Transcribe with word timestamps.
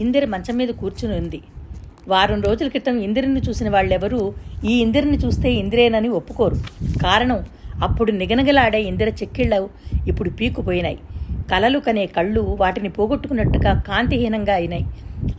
ఇందిర 0.00 0.24
మంచం 0.24 0.56
మీద 0.56 0.68
కూర్చుని 0.68 1.14
ఉంది. 1.18 1.40
వారం 2.08 2.40
రోజుల 2.42 2.68
క్రితం 2.68 2.98
ఇందిరిని 2.98 3.40
చూసిన 3.48 3.68
వాళ్ళెవరూ 3.68 4.34
ఈ 4.64 4.72
ఇందిరిని 4.80 5.16
చూస్తే 5.16 5.52
ఇందిరేనని 5.52 6.08
ఒప్పుకోరు. 6.08 6.56
కారణం 7.02 7.44
అప్పుడు 7.82 8.12
నిగనగలాడే 8.12 8.82
ఇందిర 8.82 9.08
చెక్కిళ్ళు 9.08 9.68
ఇప్పుడు 10.08 10.30
పీకుపోయినాయి 10.30 10.98
కలలు 11.50 11.78
కనే 11.78 12.06
కళ్ళు 12.06 12.56
వాటిని 12.60 12.88
పోగొట్టుకున్నట్టుగా 12.88 13.82
కాంతిహీనంగా 13.88 14.54
అయినాయి. 14.54 14.86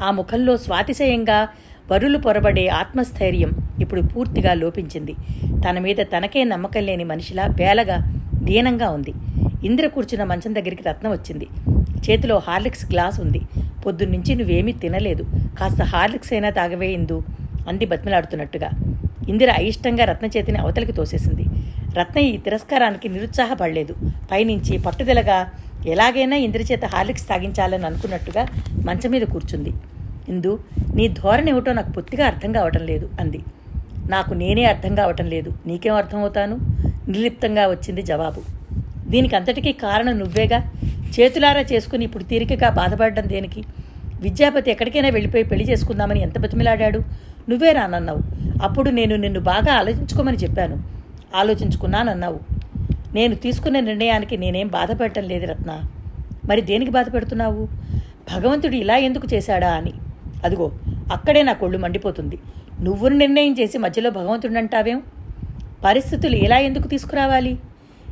ఆ 0.01 0.11
ముఖంలో 0.11 0.57
స్వాతిశయంగా 0.57 1.47
వరులు 1.91 2.17
పొరబడే 2.17 2.67
ఆత్మస్థైర్యం 2.67 3.51
ఇప్పుడు 3.81 4.01
పూర్తిగా 4.01 4.53
లోపించింది. 4.53 5.13
తన 5.65 5.79
మీద 5.79 5.97
తనకే 5.97 6.43
నమ్మకం 6.43 6.83
లేని 6.83 7.03
మనిషిలా 7.03 7.47
బేలగా 7.47 7.97
దీనంగా 8.43 8.89
ఉంది. 8.89 9.13
ఇంద్ర 9.63 9.87
కూర్చున్న 9.87 10.23
మంచం 10.23 10.55
దగ్గరికి 10.55 10.83
రత్నం 10.83 11.11
వచ్చింది. 11.11 11.47
చేతిలో 12.09 12.41
హార్లిక్స్ 12.47 12.91
గ్లాస్ 12.91 13.19
ఉంది. 13.19 13.41
పొద్దున్నుంచి 13.85 14.35
నువ్వేమీ 14.35 14.71
తినలేదు. 14.71 15.23
కాస్త 15.59 15.81
హార్లిక్స్ 15.81 16.33
అయినా 16.33 16.49
తాగవే 16.49 16.87
ఇందు 16.87 17.23
అంది 17.67 17.85
బతిమలాడుతున్నట్టుగా. 17.85 18.69
ఇందిర 19.29 19.51
అయిష్టంగా 19.51 20.05
రత్న 20.05 20.27
చేతిని 20.27 20.57
అవతలికి 20.57 20.91
తోసేసింది. 20.91 21.45
రత్న 21.99 22.19
ఈ 22.19 22.37
తిరస్కారానికి 22.37 23.09
నిరుత్సాహపడలేదు. 23.09 23.95
పైనుంచి 24.31 24.77
పట్టుదలగా 24.77 25.47
ఎలాగైనా 25.87 26.35
ఇంద్ర 26.37 26.61
చేత 26.61 26.85
హార్లిక్స్ 26.85 27.29
తాగించాలని 27.29 27.85
అనుకున్నట్టుగా 27.85 28.47
మంచం 28.85 29.11
మీద 29.11 29.21
కూర్చుంది. 29.21 29.69
ఇందు 30.29 30.59
నీ 30.95 31.07
ధోరణి 31.07 31.51
ఏమిటో 31.51 31.73
నాకు 31.73 31.91
పొత్తిగా 31.91 32.27
అర్థం 32.27 32.51
కావటం 32.51 32.85
లేదు 32.85 33.09
అంది. 33.19 33.39
నాకు 34.09 34.33
నేనే 34.33 34.63
అర్థం 34.63 34.95
కావటం 34.95 35.25
లేదు. 35.25 35.51
నీకేం 35.65 35.95
అర్థమవుతాను? 35.95 36.57
నిర్లిప్తంగా 37.07 37.67
వచ్చింది 37.67 38.01
జవాబు. 38.01 38.56
దీనికి 39.07 39.35
అంతటికీ 39.35 39.71
కారణం 39.73 40.19
నువ్వేగా? 40.19 40.71
చేతులారా 41.19 41.61
చేసుకుని 41.61 42.03
ఇప్పుడు 42.05 42.23
తీరికగా 42.23 42.69
బాధపడడం 42.69 43.29
దేనికి? 43.29 43.63
విద్యాపతి 44.21 44.71
ఎక్కడికైనా 44.71 45.09
వెళ్ళిపోయి 45.09 45.43
పెళ్ళి 45.43 45.65
చేసుకుందామని 45.69 46.21
ఎంత 46.21 46.39
బతిమిలాడాడు? 46.39 46.99
నువ్వే 47.49 47.71
రానన్నావు 47.71 48.21
అప్పుడు 48.63 48.89
నేను 48.89 49.15
నిన్ను 49.15 49.39
బాగా 49.39 49.73
ఆలోచించుకోమని 49.73 50.37
చెప్పాను. 50.37 50.83
ఆలోచించుకున్నానన్నావు. 51.35 52.39
నేను 53.13 53.35
తీసుకున్న 53.35 53.79
నిర్ణయానికి 53.79 54.37
నేనేం 54.37 54.67
బాధపడటం 54.67 55.23
లేదు 55.23 55.45
రత్న. 55.45 55.83
మరి 56.49 56.61
దేనికి 56.61 56.91
బాధపడుతున్నావు? 56.91 57.67
భగవంతుడు 58.33 58.75
ఇలా 58.75 58.97
ఎందుకు 58.97 59.27
చేశాడా 59.33 59.69
అని. 59.69 59.93
అదిగో 60.45 60.71
అక్కడే 61.11 61.43
నా 61.43 61.53
కొళ్ళు 61.53 61.77
మండిపోతుంది. 61.77 62.37
నువ్వు 62.81 63.07
నిర్ణయం 63.07 63.53
చేసి 63.59 63.77
మధ్యలో 63.77 64.09
భగవంతుడు 64.09 64.53
అంటావేం 64.53 65.03
పరిస్థితులు 65.85 66.35
ఇలా 66.35 66.57
ఎందుకు 66.57 66.87
తీసుకురావాలి? 66.87 67.57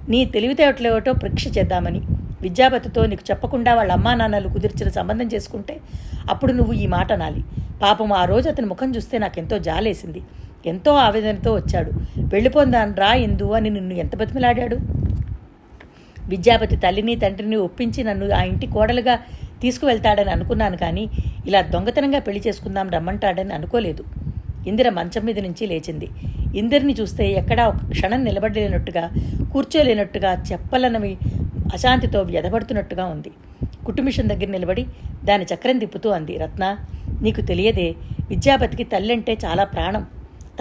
నీ 0.10 0.26
తెలివితేటలేవటో 0.26 1.14
పరీక్ష 1.14 1.48
చేద్దామని. 1.58 2.02
విద్యాపతితో 2.42 3.06
నీకు 3.06 3.24
చెప్పకుండా 3.32 3.76
వాళ్ళ 3.76 3.92
అమ్మా 3.92 4.14
నాన్నలు 4.16 4.48
కుదిర్చిన 4.48 4.90
సంబంధం 4.90 5.28
చేసుకుంటే 5.28 5.80
అప్పుడు 6.30 6.52
నువ్వు 6.52 6.74
ఈ 6.74 6.88
మాట 6.88 7.14
నాలి 7.14 7.44
పాపం 7.82 8.14
ఆ 8.14 8.26
రోజు 8.26 8.50
అతని 8.50 8.68
ముఖం 8.68 8.96
చూస్తే 8.96 9.18
నాకెంతో 9.18 9.58
జాలేసింది. 9.58 10.22
ఎంతో 10.66 10.92
ఆవేదనతో 10.96 11.54
వచ్చాడు. 11.54 11.92
వెళ్ళిపోందాను 12.34 12.96
రా 12.96 13.14
ఎందు 13.14 13.52
అని 13.52 13.70
నిన్ను 13.70 13.94
ఎంత 13.94 14.16
బతిమిలాడాడు? 14.16 14.78
విద్యాపతి 16.28 16.76
తల్లిని 16.76 17.16
తండ్రిని 17.16 17.56
ఒప్పించి 17.56 18.04
నన్ను 18.04 18.28
ఆ 18.34 18.42
ఇంటి 18.42 18.68
కోడలుగా 18.68 19.16
తీసుకువెళ్తాడని 19.62 20.30
అనుకున్నాను 20.30 20.78
కానీ 20.78 21.04
ఇలా 21.48 21.62
దొంగతనంగా 21.62 22.20
పెళ్ళి 22.20 22.42
చేసుకుందాం 22.48 22.90
రమ్మంటాడని 22.90 23.54
అనుకోలేదు. 23.54 24.04
ఇందిర 24.68 24.90
మంచం 24.90 25.26
మీద 25.26 25.40
నుంచి 25.40 25.68
లేచింది. 25.68 26.08
ఇందిరిని 26.56 26.96
చూస్తే 27.02 27.32
ఎక్కడా 27.32 27.68
ఒక 27.68 27.90
క్షణం 27.90 28.24
నిలబడలేనట్టుగా 28.24 29.10
కూర్చోలేనట్టుగా 29.54 30.44
చెప్పలన్నవి 30.52 31.18
అశాంతితో 31.74 32.22
వ్యధపడుతున్నట్టుగా 32.22 33.06
ఉంది. 33.06 33.32
కుటుంబిషన్ 33.86 34.30
దగ్గర 34.30 34.48
నిలబడి 34.48 34.86
దాని 35.26 35.46
చక్రం 35.54 35.78
తిప్పుతూ 35.78 36.10
అంది 36.10 36.38
రత్న 36.38 36.78
నీకు 37.22 37.42
తెలియదే 37.42 37.96
విద్యాపతికి 38.30 38.84
తల్లంటే 38.84 39.38
చాలా 39.46 39.64
ప్రాణం. 39.64 40.06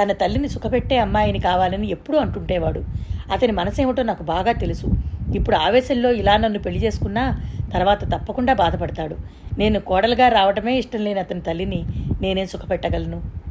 తన 0.03 0.13
తల్లిని 0.13 0.49
సుఖపెట్టే 0.49 0.97
అమ్మాయిని 0.99 1.39
కావాలని 1.39 1.91
ఎప్పుడూ 1.91 2.19
అంటుంటేవాడు. 2.19 2.85
అతని 3.33 3.53
మనసేమిటో 3.53 4.03
నాకు 4.03 4.23
బాగా 4.23 4.53
తెలుసు. 4.53 4.87
ఇప్పుడు 5.35 5.57
ఆవేశంలో 5.57 6.13
ఇలా 6.13 6.37
నన్ను 6.37 6.59
పెళ్ళి 6.59 6.85
చేసుకున్నా 6.85 7.41
తర్వాత 7.75 8.15
తప్పకుండా 8.15 8.55
బాధపడతాడు. 8.55 9.17
నేను 9.59 9.81
కోడలుగా 9.81 10.29
రావడమే 10.29 10.79
ఇష్టం 10.79 11.05
లేని 11.05 11.21
అతని 11.21 11.41
తల్లిని 11.41 11.85
నేనేం 12.21 12.47
సుఖపెట్టగలను? 12.47 13.44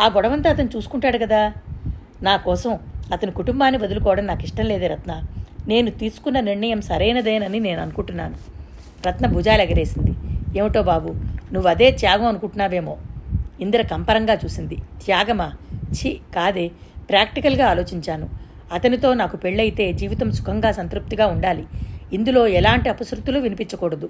ఆ 0.00 0.06
గొడవంతా 0.06 0.50
అతను 0.50 0.68
చూసుకుంటాడు 0.76 1.18
కదా. 1.18 1.52
నా 2.22 2.36
కోసం 2.36 2.78
అతని 3.12 3.30
కుటుంబాన్ని 3.30 3.80
వదులుకోవడం 3.80 4.26
నాకు 4.26 4.44
ఇష్టం 4.44 4.64
లేదే 4.64 4.86
రత్న. 4.86 5.22
నేను 5.68 5.90
తీసుకున్న 5.90 6.40
నిర్ణయం 6.40 6.80
సరైనదేనని 6.80 7.60
నేను 7.60 7.82
అనుకుంటున్నాను. 7.82 8.34
రత్న 9.06 9.26
భుజాలు 9.26 9.62
ఎగరేసింది. 9.62 10.12
ఏమిటో 10.58 10.82
బాబు 10.82 11.08
నువ్వు 11.52 11.70
అదే 11.70 11.90
త్యాగం 11.90 12.26
అనుకుంటున్నావేమో. 12.26 12.96
ఇందిర 13.60 13.82
కంపరంగా 13.82 14.34
చూసింది. 14.34 14.76
త్యాగమా? 14.76 15.52
ఛీ 15.74 16.20
కాదే. 16.34 16.70
ప్రాక్టికల్గా 17.10 17.66
ఆలోచించాను. 17.66 18.28
అతనితో 18.72 19.14
నాకు 19.14 19.36
పెళ్ళైతే 19.36 19.92
జీవితం 19.92 20.32
సుఖంగా 20.32 20.72
సంతృప్తిగా 20.72 21.26
ఉండాలి. 21.26 21.66
ఇందులో 22.12 22.46
ఎలాంటి 22.46 22.88
అపశృతులు 22.88 23.40
వినిపించకూడదు. 23.40 24.08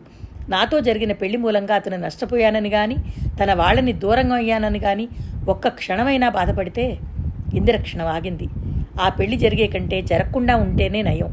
నాతో 0.49 0.81
జరిగిన 0.81 1.13
పెళ్ళి 1.13 1.39
మూలంగా 1.39 1.75
అతను 1.75 1.97
నష్టపోయానని 1.97 2.71
కానీ 2.71 2.97
తన 3.41 3.55
వాళ్ళని 3.55 3.93
దూరంగా 3.93 4.35
అయ్యానని 4.35 4.79
కానీ 4.79 5.09
ఒక్క 5.49 5.69
క్షణమైనా 5.69 6.29
బాధపడితే 6.29 6.99
ఇందిర 7.55 7.77
క్షణం 7.77 8.07
ఆగింది. 8.07 8.49
ఆ 9.01 9.09
పెళ్ళి 9.09 9.37
జరిగే 9.37 9.67
కంటే 9.67 10.03
జరగకుండా 10.03 10.57
ఉంటేనే 10.57 11.03
నయం. 11.03 11.31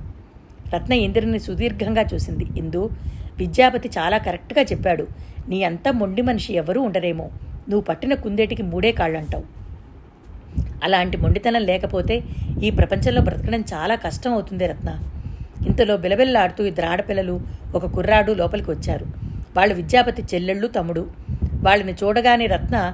రత్న 0.73 0.93
ఇందిరని 0.93 1.39
సుదీర్ఘంగా 1.39 2.05
చూసింది. 2.13 2.45
ఇందు 2.57 2.89
విద్యాపతి 3.37 3.89
చాలా 3.97 4.17
కరెక్ట్గా 4.17 4.63
చెప్పాడు. 4.63 5.07
నీ 5.49 5.63
అంత 5.63 5.87
మొండి 5.89 6.21
మనిషి 6.21 6.53
ఎవరూ 6.53 6.81
ఉండరేమో. 6.81 7.23
నువ్వు 7.69 7.81
పట్టిన 7.81 8.13
కుందేటికి 8.13 8.63
మూడే 8.63 8.91
కాళ్ళంటావు. 8.91 9.43
అలాంటి 10.83 11.17
మొండితనం 11.17 11.61
లేకపోతే 11.61 12.23
ఈ 12.63 12.69
ప్రపంచంలో 12.69 13.21
బ్రతకడం 13.21 13.63
చాలా 13.73 13.95
కష్టం 13.95 14.33
అవుతుంది 14.33 14.67
రత్న. 14.67 14.89
ఇంతలో 15.67 15.97
బిలబిల్లాడుతూ 15.97 16.63
ఇద్దరు 16.63 16.85
ఆడపిల్లలు 16.85 17.41
ఒక 17.75 17.85
కుర్రాడు 17.85 18.33
లోపలికి 18.33 18.71
వచ్చారు. 18.71 19.05
వాళ్ళు 19.57 19.75
విద్యాపతి 19.75 20.23
చెల్లెళ్ళు 20.33 20.67
తమ్ముడు. 20.67 21.07
వాళ్ళని 21.63 21.93
చూడగానే 21.93 22.45
రత్న 22.45 22.93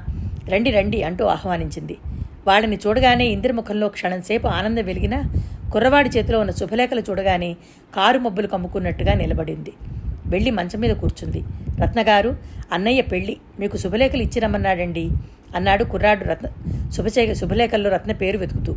రండి 0.50 0.72
రండి 0.72 1.04
అంటూ 1.04 1.26
ఆహ్వానించింది. 1.26 1.98
వాళ్ళని 2.48 2.80
చూడగానే 2.88 3.26
ఇంద్రముఖంలో 3.26 3.88
క్షణంసేపు 3.88 4.48
ఆనందం 4.48 4.84
వెలిగిన 4.84 5.24
కుర్రవాడి 5.74 6.10
చేతిలో 6.10 6.40
ఉన్న 6.40 6.52
శుభలేఖలు 6.52 7.02
చూడగానే 7.10 7.54
కారు 7.96 8.20
మబ్బులు 8.20 8.48
కమ్ముకున్నట్టుగా 8.48 9.14
నిలబడింది. 9.14 9.74
వెళ్ళి 10.26 10.52
మంచం 10.52 10.80
మీద 10.80 10.96
కూర్చుంది. 10.96 11.44
రత్నగారు 11.82 12.38
అన్నయ్య 12.72 13.02
పెళ్ళి 13.02 13.38
మీకు 13.60 13.78
శుభలేఖలు 13.78 14.22
ఇచ్చిరమ్మన్నాడండి 14.22 15.10
అన్నాడు 15.56 15.84
కుర్రాడు 15.84 16.24
రత్న 16.24 16.48
శుభచే 16.90 17.36
శుభలేఖల్లో 17.36 17.90
రత్న 17.90 18.12
పేరు 18.12 18.38
వెతుకుతూ. 18.38 18.76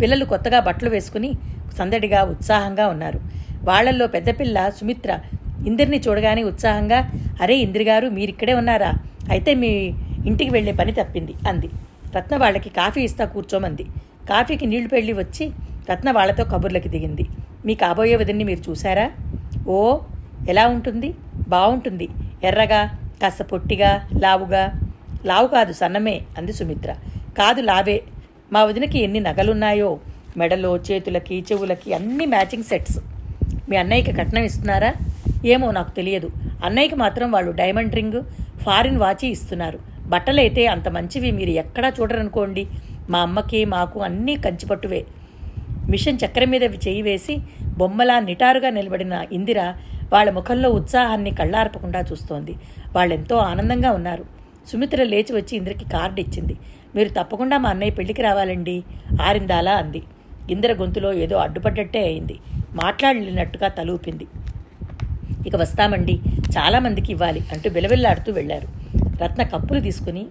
పిల్లలు 0.00 0.24
కొత్తగా 0.24 0.60
బట్టలు 0.60 0.90
వేసుకుని 0.90 1.32
సందడిగా 1.78 2.22
ఉత్సాహంగా 2.22 2.88
ఉన్నారు. 2.88 3.20
వాళ్ళల్లో 3.64 4.06
పెద్దపిల్ల 4.06 4.68
సుమిత్ర 4.68 5.18
ఇందిరిని 5.66 6.00
చూడగానే 6.08 6.42
ఉత్సాహంగా 6.42 7.10
అరే 7.42 7.56
ఇందిరిగారు 7.56 8.08
మీరిక్కడే 8.08 8.54
ఉన్నారా? 8.54 8.92
అయితే 9.30 9.54
మీ 9.54 9.68
ఇంటికి 10.26 10.50
వెళ్ళే 10.50 10.72
పని 10.72 10.92
తప్పింది 10.92 11.34
అంది. 11.48 11.68
రత్న 12.16 12.36
వాళ్ళకి 12.36 12.68
కాఫీ 12.68 13.00
ఇస్తా 13.00 13.24
కూర్చోమంది. 13.24 13.84
కాఫీకి 14.30 14.66
నీళ్ళు 14.66 14.88
పెళ్ళి 14.88 15.12
వచ్చి 15.12 15.50
రత్న 15.90 16.10
వాళ్ళతో 16.10 16.44
కబుర్లకి 16.44 16.88
దిగింది. 16.88 17.26
మీ 17.66 17.74
కాబోయే 17.74 18.16
వదిన్ని 18.16 18.44
మీరు 18.44 18.70
చూశారా? 18.70 19.10
ఓ 19.68 19.98
ఎలా 20.48 20.66
ఉంటుంది? 20.66 21.14
బాగుంటుంది 21.48 22.08
ఎర్రగా 22.44 22.98
కాస్త 23.22 23.42
పొట్టిగా 23.42 24.08
లావుగా. 24.20 24.72
లావు 25.26 25.46
కాదు 25.46 25.72
సన్నమే 25.72 26.22
అంది 26.38 26.52
సుమిత్ర. 26.52 26.94
కాదు 27.38 27.60
లావే. 27.60 28.02
మా 28.54 28.64
వదినకి 28.64 28.98
ఎన్ని 28.98 29.20
నగలున్నాయో 29.20 29.98
మెడలో 30.36 30.76
చేతులకి 30.76 31.44
చెవులకి 31.52 31.94
అన్ని 31.94 32.26
మ్యాచింగ్ 32.26 32.64
సెట్స్. 32.64 32.98
మీ 33.68 33.76
అన్నయ్యకి 33.76 34.12
కట్నం 34.12 34.42
ఇస్తున్నారా? 34.42 34.90
ఏమో 35.44 35.70
నాకు 35.70 35.90
తెలియదు. 35.96 36.30
అన్నయ్యకి 36.64 36.94
మాత్రం 36.94 37.32
వాళ్ళు 37.32 37.50
డైమండ్ 37.50 37.94
రింగ్ 37.94 38.22
ఫారిన్ 38.62 38.96
వాచి 38.96 39.28
ఇస్తున్నారు. 39.28 39.78
బట్టలైతే 40.06 40.66
అంత 40.66 40.88
మంచివి 40.88 41.30
మీరు 41.30 41.50
ఎక్కడా 41.50 41.92
చూడరనుకోండి. 42.00 42.66
మా 43.10 43.18
అమ్మకి 43.18 43.64
మాకు 43.64 44.00
అన్నీ 44.00 44.36
కంచిపట్టువే. 44.36 45.04
మిషన్ 45.90 46.18
చక్రం 46.26 46.50
మీద 46.50 46.62
చెయ్యి 46.62 47.02
వేసి 47.02 47.38
బొమ్మలా 47.78 48.20
నిటారుగా 48.20 48.70
నిలబడిన 48.70 49.26
ఇందిర 49.32 49.60
వాళ్ళ 50.12 50.30
ముఖంలో 50.30 50.70
ఉత్సాహాన్ని 50.70 51.30
కళ్ళార్పకుండా 51.30 52.00
చూస్తోంది. 52.12 52.54
వాళ్ళెంతో 52.92 53.36
ఆనందంగా 53.36 53.90
ఉన్నారు. 53.90 54.24
సుమిత్ర 54.72 55.02
లేచి 55.02 55.32
వచ్చి 55.32 55.56
ఇందిరకి 55.56 55.90
కార్డు 55.90 56.20
ఇచ్చింది 56.20 56.56
మీరు 56.96 57.08
తప్పకుండా 57.08 57.58
మా 57.58 57.70
అన్నయ్య 57.70 57.92
పెళ్ళికి 57.98 58.22
రావాలండి 58.22 58.76
ఆరిందాలా 59.22 59.72
అంది. 59.72 60.02
ఇందిర 60.50 60.72
గొంతులో 60.72 61.12
ఏదో 61.24 61.36
అడ్డుపడ్డట్టే 61.36 62.02
అయింది. 62.04 62.36
మాట్లాడలేనట్టుగా 62.82 63.68
తలూపింది 63.68 64.26
ఇక 65.48 65.56
వస్తామండి 65.56 66.14
చాలామందికి 66.56 67.12
ఇవ్వాలి 67.12 67.40
అంటూ 67.52 67.70
బిలబిల్లాడుతూ 67.70 68.32
వెళ్ళారు 68.32 68.68
రత్న 69.22 69.42
కప్పులు 69.42 69.80
తీసుకుని 69.80 70.26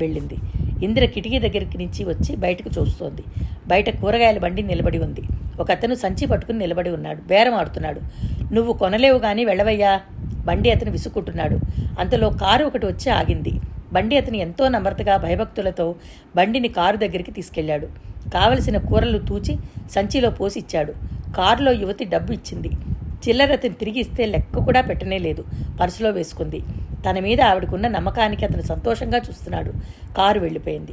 వెళ్ళింది. 0.00 0.36
ఇందిర 0.84 1.04
కిటికీ 1.04 1.38
దగ్గరికి 1.38 1.78
నుంచి 1.78 2.04
వచ్చి 2.04 2.36
బయటకు 2.36 2.70
చూస్తోంది. 2.78 3.24
బయట 3.68 3.88
కూరగాయల 4.00 4.38
బండి 4.38 4.62
నిలబడి 4.62 4.98
ఉంది. 4.98 5.22
ఒక 5.60 5.70
అతను 5.70 5.94
సంచి 5.94 6.26
పట్టుకుని 6.26 6.58
నిలబడి 6.58 6.90
ఉన్నాడు. 6.90 7.20
బేరం 7.20 7.54
ఆడుతున్నాడు. 7.54 8.00
నువ్వు 8.54 8.72
కొనలేవు 8.72 9.18
కానీ 9.18 9.44
వెళ్ళవయ్యా 9.44 10.00
బండి 10.46 10.70
అతను 10.70 10.90
విసుక్కుంటున్నాడు. 10.90 11.56
అంతలో 12.00 12.30
కారు 12.30 12.64
ఒకటి 12.64 12.86
వచ్చి 12.86 13.10
ఆగింది. 13.10 13.60
బండి 13.92 14.16
అతను 14.16 14.36
ఎంతో 14.36 14.68
నమ్రతగా 14.68 15.16
భయభక్తులతో 15.16 15.94
బండిని 16.36 16.68
కారు 16.68 16.96
దగ్గరికి 16.96 17.32
తీసుకెళ్ళాడు 17.32 17.86
కావలసిన 18.34 18.78
కూరలు 18.78 19.18
తూచి 19.18 19.56
సంచిలో 19.90 20.30
పోసిచ్చాడు. 20.30 20.92
కారులో 21.36 21.72
యువతి 21.72 22.04
డబ్బు 22.04 22.32
ఇచ్చింది. 22.32 22.70
చిల్లర 23.28 23.52
అతను 23.52 23.72
తిరిగి 23.72 24.00
ఇస్తే 24.00 24.26
లెక్క 24.26 24.58
కూడా 24.58 24.80
పెట్టనే 24.80 25.18
లేదు. 25.18 25.44
పర్సులో 25.80 26.10
వేసుకుంది. 26.10 26.60
తన 27.10 27.20
మీద 27.20 27.40
ఆవిడకున్న 27.40 27.88
నమ్మకానికి 27.88 28.44
అతను 28.44 28.62
సంతోషంగా 28.62 29.18
చూస్తున్నాడు. 29.18 29.72
కారు 30.16 30.40
వెళ్ళిపోయింది. 30.40 30.92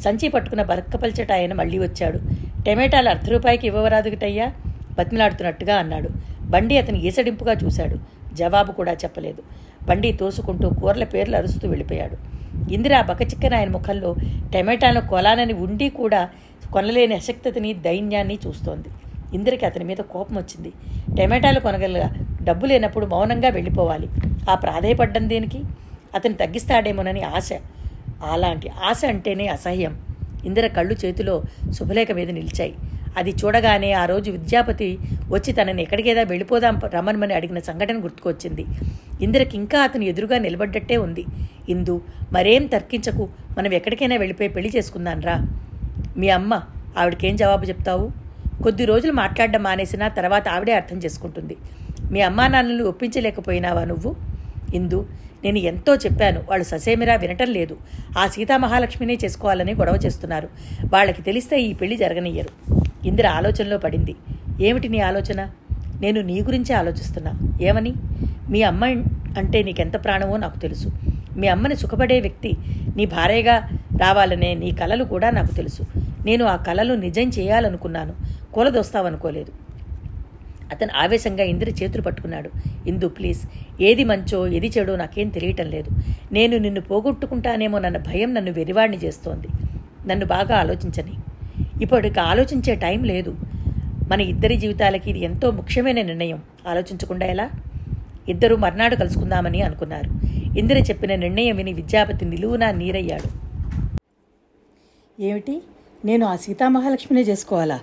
సంచి 0.00 0.28
పట్టుకున్న 0.28 0.62
బరక్కపల్చట 0.62 1.32
ఆయన 1.32 1.52
మళ్ళీ 1.52 1.78
వచ్చాడు. 1.78 2.20
టమాటాలు 2.62 3.08
అర్ధ 3.08 3.28
రూపాయికి 3.28 3.66
ఇవ్వరాదుగిటయ్యా 3.66 4.52
బతిమిలాడుతున్నట్టుగా 4.98 5.76
అన్నాడు. 5.76 6.08
బండి 6.42 6.78
అతను 6.78 6.96
ఈసడింపుగా 6.96 7.52
చూశాడు. 7.52 8.23
జవాబు 8.34 8.72
కూడా 8.72 8.92
చెప్పలేదు. 8.92 9.42
బండి 9.88 10.12
తోసుకుంటూ 10.12 10.68
కూరల 10.68 11.04
పేర్లు 11.04 11.36
అరుస్తూ 11.36 11.68
వెళ్ళిపోయాడు. 11.68 12.34
ఇందిరా 12.72 13.02
బకచిక్కన 13.02 13.54
ఆయన 13.54 13.68
ముఖంలో 13.68 14.14
టమాటాలను 14.54 15.08
కొలానని 15.08 15.52
ఉండి 15.52 15.88
కూడా 15.88 16.28
కొనలేని 16.72 17.14
అశక్తతని 17.14 17.74
దైన్యాన్ని 17.74 18.38
చూస్తోంది. 18.46 18.88
ఇందిరకి 19.34 19.66
అతని 19.66 19.84
మీద 19.84 19.96
కోపం 19.96 20.36
వచ్చింది. 20.36 20.72
టమాటాలు 21.18 21.60
కొనగల 21.60 22.10
డబ్బు 22.42 22.66
లేనప్పుడు 22.66 23.06
మౌనంగా 23.06 23.48
వెళ్ళిపోవాలి. 23.48 24.08
ఆ 24.50 24.54
ప్రాధేయపడ్డం 24.54 25.28
దేనికి? 25.28 25.62
అతను 26.14 26.34
తగ్గిస్తాడేమోనని 26.34 27.22
ఆశ. 27.22 27.50
అలాంటి 28.32 28.68
ఆశ 28.68 29.02
అంటేనే 29.08 29.46
అసహ్యం. 29.46 30.00
ఇందిర 30.44 30.66
కళ్ళు 30.66 30.96
చేతిలో 31.04 31.42
శుభలేఖ 31.70 32.12
మీద 32.12 32.30
నిలిచాయి. 32.30 32.74
అది 33.16 33.30
చూడగానే 33.30 33.92
ఆ 33.92 34.04
రోజు 34.04 34.30
విద్యాపతి 34.30 34.98
వచ్చి 35.30 35.52
తనని 35.52 35.82
ఎక్కడికేదా 35.82 36.22
వెళ్ళిపోదాం 36.22 36.80
రమ్మనమని 36.94 37.34
అడిగిన 37.34 37.58
సంఘటన 37.58 38.04
గుర్తుకొచ్చింది. 38.04 38.66
ఇందిరకి 39.22 39.56
ఇంకా 39.56 39.82
అతను 39.82 40.04
ఎదురుగా 40.04 40.38
నిలబడ్డట్టే 40.38 40.96
ఉంది. 40.96 41.24
ఇందు 41.68 42.02
మరేం 42.32 42.66
తర్కించకు 42.66 43.28
మనం 43.58 43.72
ఎక్కడికైనా 43.72 44.16
వెళ్ళిపోయి 44.16 44.48
పెళ్ళి 44.48 44.72
చేసుకుందాన్రా 44.76 45.36
మీ 46.16 46.28
అమ్మ 46.28 46.62
ఆవిడకేం 46.98 47.36
జవాబు 47.36 47.64
చెప్తావు? 47.64 48.10
కొద్ది 48.62 48.84
రోజులు 48.84 49.12
మాట్లాడడం 49.12 49.62
మానేసినా 49.62 50.08
తర్వాత 50.08 50.48
ఆవిడే 50.48 50.72
అర్థం 50.72 50.96
చేసుకుంటుంది. 50.96 51.56
మీ 52.12 52.20
అమ్మా 52.20 52.46
నాన్నలు 52.46 52.84
ఒప్పించలేకపోయినావా 52.84 53.84
నువ్వు? 53.84 54.16
ఇందు 54.74 55.08
నేను 55.44 55.58
ఎంతో 55.58 55.94
చెప్పాను 55.94 56.40
వాళ్ళు 56.50 56.64
ససేమిరా 56.64 57.14
వినటం 57.16 57.50
లేదు. 57.52 57.76
ఆ 58.18 58.26
సీతామహాలక్ష్మినే 58.26 59.18
చేసుకోవాలని 59.24 59.74
గొడవ 59.74 59.98
చేస్తున్నారు. 60.04 60.48
వాళ్ళకి 60.94 61.22
తెలిస్తే 61.22 61.56
ఈ 61.60 61.72
పెళ్ళి 61.72 61.96
జరగనియ్యరు 61.96 62.83
ఇందిర 63.04 63.26
ఆలోచనలో 63.26 63.78
పడింది. 63.78 64.14
ఏమిటి 64.60 64.88
నీ 64.88 65.00
ఆలోచన? 65.00 65.50
నేను 66.00 66.20
నీ 66.20 66.40
గురించే 66.40 66.74
ఆలోచిస్తున్నా. 66.74 67.32
ఏమని? 67.62 67.92
మీ 68.50 68.62
అమ్మ 68.62 68.84
అంటే 69.38 69.62
నీకెంత 69.62 70.04
ప్రాణమో 70.04 70.36
నాకు 70.36 70.58
తెలుసు. 70.58 70.88
మీ 71.36 71.46
అమ్మని 71.46 71.76
సుఖపడే 71.76 72.20
వ్యక్తి 72.20 72.52
నీ 72.96 73.04
భార్యగా 73.04 73.68
రావాలనే 74.00 74.54
నీ 74.54 74.70
కలలు 74.70 75.04
కూడా 75.04 75.30
నాకు 75.30 75.54
తెలుసు. 75.54 75.82
నేను 76.26 76.44
ఆ 76.44 76.56
కలలు 76.56 76.94
నిజం 76.94 77.22
చేయాలనుకున్నాను. 77.22 78.12
కూలదొస్తావనుకోలేదు. 78.52 79.52
అతను 80.72 80.90
ఆవేశంగా 80.96 81.44
ఇందిర 81.44 81.68
చేతులు 81.68 82.02
పట్టుకున్నాడు. 82.02 82.50
ఇందు 82.88 83.08
ప్లీజ్ 83.08 83.40
ఏది 83.82 84.04
మంచో 84.04 84.46
ఏది 84.46 84.72
చెడో 84.78 84.96
నాకేం 84.96 85.28
తెలియటం 85.28 85.66
లేదు. 85.66 85.90
నేను 86.32 86.58
నిన్ను 86.58 86.80
పోగొట్టుకుంటానేమో 86.80 87.78
నన్న 87.78 87.96
భయం 87.96 88.34
నన్ను 88.34 88.52
వెరివాడిని 88.52 89.06
చేస్తోంది. 89.06 89.48
నన్ను 90.08 90.26
బాగా 90.26 90.56
ఆలోచించని. 90.56 91.12
ఇప్పటికి 91.84 92.20
ఆలోచించే 92.20 92.74
టైం 92.74 93.04
లేదు. 93.04 93.36
మన 94.10 94.20
ఇద్దరి 94.20 94.56
జీవితాలకి 94.56 95.10
ఇది 95.10 95.20
ఎంతో 95.20 95.50
ముఖ్యమైన 95.50 96.02
నిర్ణయం. 96.02 96.42
ఆలోచించకుండా 96.68 97.26
ఎలా? 97.26 97.50
ఇద్దరు 98.28 98.56
మర్నాడు 98.56 98.96
కలుసుకుందామని 98.96 99.62
అనుకున్నారు. 99.62 100.10
ఇందిర 100.58 100.78
చెప్పిన 100.78 101.14
నిర్ణయం 101.14 101.56
విని 101.56 101.72
విద్యాపతి 101.72 102.24
నిలువునా 102.24 102.70
నీరయ్యాడు. 102.70 103.28
ఏమిటి? 105.22 105.62
నేను 106.04 106.26
ఆ 106.26 106.36
సీతామహాలక్ష్మినే 106.36 107.22
చేసుకోవాలా? 107.22 107.80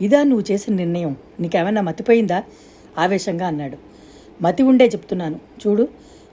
ఇదా 0.00 0.22
నువ్వు 0.22 0.52
చేసిన 0.52 0.74
నిర్ణయం. 0.74 1.16
నీకేమన్నా 1.40 1.82
మతిపోయిందా? 1.82 2.42
ఆవేశంగా 2.98 3.46
అన్నాడు. 3.46 3.78
మతి 4.42 4.62
ఉండే 4.62 4.86
చెప్తున్నాను. 4.86 5.40
చూడు 5.66 5.88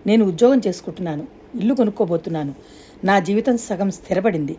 నేను 0.07 0.25
ఉద్యోగం 0.25 0.61
చేసుకుంటున్నాను. 0.67 1.27
ఇల్లు 1.55 1.73
కొనుక్కోబోతున్నాను. 1.73 2.55
నా 3.03 3.19
జీవితం 3.19 3.57
సగం 3.57 3.91
స్థిరపడింది. 3.91 4.55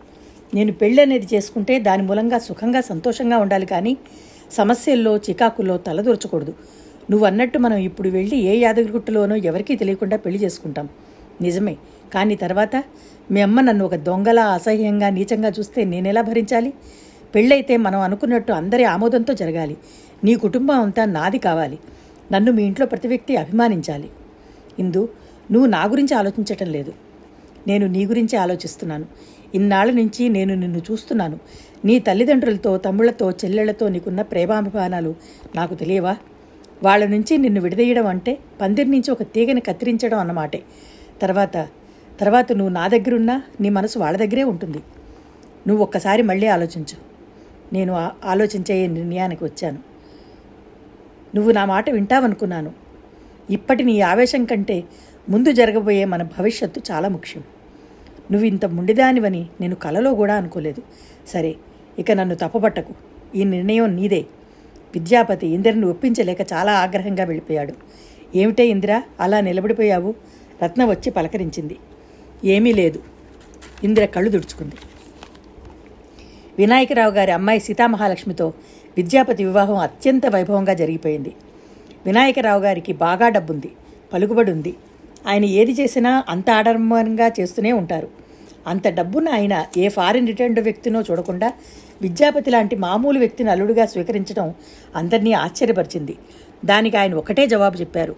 నేను 0.53 0.73
పెళ్ళి 0.73 1.01
అనేది 1.01 1.27
చేసుకుంటే 1.33 1.79
దాని 1.79 2.03
మూలంగా 2.03 2.37
సుఖంగా 2.37 2.81
సంతోషంగా 2.81 3.37
ఉండాలి 3.37 3.65
కానీ 3.65 3.97
సమస్యల్లో 4.51 5.17
చికాకుల్లో 5.17 5.77
తలదూర్చకూడదు. 5.77 6.53
నువ్వు 7.11 7.27
అన్నట్టు 7.27 7.59
మనం 7.59 7.77
ఇప్పుడు 7.77 8.09
వెళ్ళి 8.09 8.37
ఏ 8.37 8.59
యాదగిరిగుట్టలోనో 8.59 9.35
ఎవరికీ 9.35 9.75
తెలియకుండా 9.75 10.17
పెళ్ళి 10.17 10.39
చేసుకుంటాం. 10.39 10.89
నిజమే. 11.41 11.77
కానీ 12.13 12.35
తర్వాత 12.35 12.83
మీ 13.31 13.41
అమ్మ 13.41 13.61
నన్ను 13.61 13.85
ఒక 13.85 13.95
దొంగలా 13.95 14.45
అసహ్యంగా 14.45 15.09
నీచంగా 15.09 15.49
చూస్తే 15.49 15.85
నేనెలా 15.85 16.21
భరించాలి? 16.21 16.73
పెళ్ళైతే 17.35 17.77
మనం 17.77 17.99
అనుకున్నట్టు 17.99 18.51
అందరి 18.51 18.83
ఆమోదంతో 18.83 19.33
జరగాలి. 19.33 19.77
నీ 20.23 20.35
కుటుంబం 20.35 20.81
అంతా 20.81 21.05
నాది 21.05 21.37
కావాలి. 21.37 21.79
నన్ను 22.31 22.51
మీ 22.51 22.63
ఇంట్లో 22.63 22.85
ప్రతి 22.85 23.07
వ్యక్తి 23.07 23.35
అభిమానించాలి. 23.35 24.09
ఇందు 24.79 25.09
నువ్వు 25.51 25.69
నా 25.69 25.85
గురించి 25.85 26.15
ఆలోచించటం 26.15 26.71
లేదు. 26.71 26.93
నేను 27.67 27.87
నీ 27.87 28.05
గురించి 28.05 28.37
ఆలోచిస్తున్నాను. 28.37 29.05
ఇన్నాళ్ళ 29.55 29.91
నుంచి 29.91 30.29
నేను 30.29 30.55
నిన్ను 30.55 30.77
చూస్తున్నాను. 30.77 31.39
నీ 31.85 31.99
తల్లిదండ్రులతో 31.99 32.77
తమ్ముళ్ళతో 32.77 33.31
చెల్లెళ్ళతో 33.31 33.89
నీకున్న 33.89 34.21
ప్రేమాభిమానాలు 34.21 35.15
నాకు 35.55 35.75
తెలియవా? 35.75 36.17
వాళ్ళ 36.83 37.05
నుంచి 37.05 37.37
నిన్ను 37.37 37.61
విడదీయడం 37.61 38.07
అంటే 38.07 38.37
పందిరి 38.61 38.89
నుంచి 38.89 39.11
ఒక 39.11 39.23
తీగని 39.23 39.61
కత్తిరించడం 39.61 40.19
అన్నమాటే. 40.19 40.63
తర్వాత 41.21 41.67
తర్వాత 42.19 42.51
నువ్వు 42.51 42.73
నా 42.73 42.87
దగ్గరున్నా 42.87 43.43
నీ 43.61 43.69
మనసు 43.69 43.99
వాళ్ళ 43.99 44.17
దగ్గరే 44.17 44.43
ఉంటుంది. 44.43 44.77
నువ్వు 45.67 45.83
ఒక్కసారి 45.83 46.21
మళ్ళీ 46.21 46.47
ఆలోచించు. 46.47 46.97
నేను 47.73 48.09
ఆలోచించే 48.25 48.87
నిర్ణయానికి 48.87 49.43
వచ్చాను. 49.43 49.77
నువ్వు 51.35 51.51
నా 51.51 51.65
మాట 51.65 51.89
వింటావనుకున్నాను. 51.89 52.71
ఇప్పటి 53.49 53.83
నీ 53.83 54.01
ఆవేశం 54.01 54.45
కంటే 54.45 54.83
ముందు 55.29 55.51
జరగబోయే 55.51 56.05
మన 56.05 56.23
భవిష్యత్తు 56.23 56.81
చాలా 56.91 57.09
ముఖ్యం. 57.09 57.43
నువ్వు 58.31 58.47
ఇంత 58.47 58.65
ముండిదానివని 58.65 59.45
నేను 59.61 59.75
కలలో 59.75 60.13
కూడా 60.13 60.35
అనుకోలేదు. 60.35 60.81
సరే 61.27 61.55
ఇక 61.99 62.11
నన్ను 62.11 62.35
తప్పబట్టకు 62.35 62.93
ఈ 63.35 63.43
నిర్ణయం 63.43 63.95
నీదే. 63.95 64.25
విద్యాపతి 64.95 65.47
ఇందిరని 65.47 65.85
ఒప్పించలేక 65.85 66.41
చాలా 66.53 66.73
ఆగ్రహంగా 66.73 67.23
వెళ్ళిపోయాడు. 67.23 67.73
ఏమిటే 68.35 68.67
ఇందిర 68.67 69.01
అలా 69.19 69.39
నిలబడిపోయావు? 69.39 70.13
రత్న 70.63 70.85
వచ్చి 70.85 71.11
పలకరించింది. 71.11 71.75
ఏమీ 72.45 72.73
లేదు. 72.73 72.99
ఇందిర 73.83 74.05
కళ్ళు 74.05 74.29
దుడుచుకుంది 74.29 74.75
వినాయకరావు 76.59 77.11
గారి 77.11 77.31
అమ్మాయి 77.31 77.59
సీతామహాలక్ష్మితో 77.59 78.53
విద్యాపతి 78.97 79.43
వివాహం 79.43 79.75
అత్యంత 79.75 80.25
వైభవంగా 80.25 80.73
జరిగిపోయింది. 80.73 81.31
వినాయకరావు 82.05 82.61
గారికి 82.61 82.93
బాగా 82.93 83.29
డబ్బుంది 83.29 83.71
పలుకుబడి 84.13 84.51
ఉంది 84.51 84.75
ఆయన 85.27 85.45
ఏది 85.45 85.71
చేసినా 85.71 86.23
అంత 86.29 86.49
ఆడంబరంగా 86.49 87.31
చేస్తూనే 87.39 87.71
ఉంటారు. 87.71 88.07
అంత 88.67 88.87
డబ్బును 88.87 89.31
ఆయన 89.31 89.65
ఏ 89.77 89.89
ఫారిన్ 89.89 90.27
రిటర్న్డ్ 90.27 90.59
వ్యక్తినో 90.59 91.01
చూడకుండా 91.01 91.53
విద్యాపతి 92.01 92.51
లాంటి 92.51 92.75
మామూలు 92.75 93.19
వ్యక్తిని 93.19 93.49
అల్లుడుగా 93.49 93.85
స్వీకరించడం 93.85 94.53
అందరినీ 94.95 95.33
ఆశ్చర్యపరిచింది. 95.33 96.17
దానికి 96.65 96.97
ఆయన 96.97 97.13
ఒకటే 97.13 97.47
జవాబు 97.47 97.77
చెప్పారు. 97.77 98.15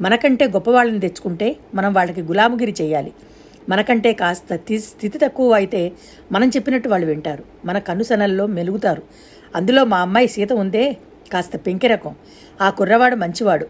మనకంటే 0.00 0.46
గొప్పవాళ్ళని 0.46 1.00
తెచ్చుకుంటే 1.00 1.56
మనం 1.74 1.92
వాళ్ళకి 1.92 2.22
గులాముగిరి 2.22 2.74
చేయాలి. 2.80 3.12
మనకంటే 3.68 4.12
కాస్త 4.12 4.56
స్థితి 4.56 5.18
తక్కువ 5.18 5.54
అయితే 5.54 5.92
మనం 6.32 6.48
చెప్పినట్టు 6.48 6.88
వాళ్ళు 6.88 7.06
వింటారు. 7.06 7.44
మన 7.64 7.78
కనుసనల్లో 7.78 8.46
మెలుగుతారు. 8.46 9.02
అందులో 9.56 9.84
మా 9.84 10.00
అమ్మాయి 10.00 10.28
సీత 10.28 10.52
ఉందే 10.52 10.96
కాస్త 11.32 11.56
పెంకిరకం 11.56 12.14
ఆ 12.60 12.70
కుర్రవాడు 12.70 13.16
మంచివాడు. 13.16 13.66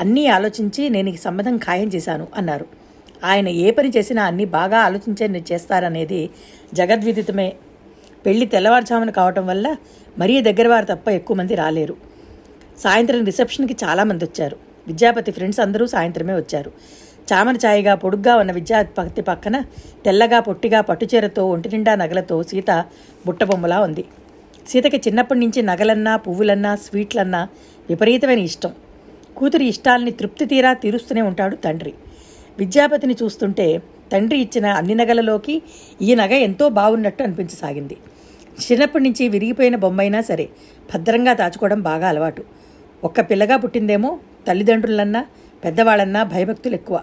అన్నీ 0.00 0.26
ఆలోచించి 0.26 0.88
నేను 0.88 1.08
ఈ 1.08 1.16
సంబంధం 1.16 1.56
ఖాయం 1.56 1.88
చేశాను 1.88 2.26
అన్నారు. 2.36 2.81
ఆయన 3.24 3.48
ఏ 3.48 3.70
పని 3.70 3.88
చేసినా 3.88 4.24
అన్నీ 4.24 4.44
బాగా 4.44 4.78
ఆలోచించే 4.78 5.44
చేస్తారనేది 5.52 6.30
జగద్విదితమే. 6.74 7.52
పెళ్ళి 8.26 8.46
తెల్లవారుజామున 8.46 9.10
కావటం 9.10 9.46
వల్ల 9.46 9.76
మరీ 10.18 10.40
దగ్గర 10.40 10.68
వారు 10.68 10.84
తప్ప 10.84 11.08
ఎక్కువ 11.08 11.36
మంది 11.36 11.54
రాలేరు. 11.54 11.96
సాయంత్రం 12.78 13.24
రిసెప్షన్కి 13.24 13.76
చాలామంది 13.84 14.24
వచ్చారు. 14.24 14.56
విద్యాపతి 14.86 15.32
ఫ్రెండ్స్ 15.32 15.60
అందరూ 15.60 15.86
సాయంత్రమే 15.86 16.34
వచ్చారు. 16.34 16.72
చామన 17.32 17.56
ఛాయగా 17.56 17.94
పొడుగ్గా 17.94 18.36
ఉన్న 18.36 18.52
విద్యాపతి 18.52 19.22
పక్కన 19.22 19.62
తెల్లగా 20.04 20.40
పొట్టిగా 20.40 20.80
పట్టుచీరతో 20.80 21.46
ఒంటినిండా 21.46 21.94
నగలతో 21.94 22.42
సీత 22.42 22.84
బుట్టబొమ్మలా 23.26 23.80
ఉంది. 23.80 24.04
సీతకి 24.68 24.96
చిన్నప్పటి 24.96 25.40
నుంచి 25.40 25.62
నగలన్నా 25.62 26.16
పువ్వులన్నా 26.16 26.76
స్వీట్లన్నా 26.76 27.48
విపరీతమైన 27.88 28.38
ఇష్టం. 28.38 28.72
కూతురి 29.36 29.64
ఇష్టాల్ని 29.64 30.10
తృప్తి 30.10 30.44
తీరా 30.44 30.72
తీరుస్తూనే 30.72 31.22
ఉంటాడు 31.22 31.56
తండ్రి. 31.56 31.94
విద్యాపతిని 32.58 33.14
చూస్తుంటే 33.22 33.82
తండ్రి 34.12 34.38
ఇచ్చిన 34.38 34.66
అన్ని 34.66 34.94
నగలలోకి 34.94 35.62
ఈ 36.02 36.14
నగ 36.14 36.32
ఎంతో 36.32 36.68
బాగున్నట్టు 36.68 37.22
అనిపించసాగింది. 37.22 37.96
చిన్నప్పటి 38.62 39.04
నుంచి 39.04 39.28
విరిగిపోయిన 39.28 39.76
బొమ్మైనా 39.76 40.20
సరే 40.20 40.48
భద్రంగా 40.94 41.32
దాచుకోవడం 41.32 41.80
బాగా 41.82 42.08
అలవాటు. 42.08 42.42
ఒక్క 43.04 43.20
పిల్లగా 43.20 43.56
పుట్టిందేమో 43.56 44.18
తల్లిదండ్రులన్నా 44.48 45.26
పెద్దవాళ్ళన్నా 45.64 46.22
భయభక్తులు 46.22 46.74
ఎక్కువ. 46.74 47.00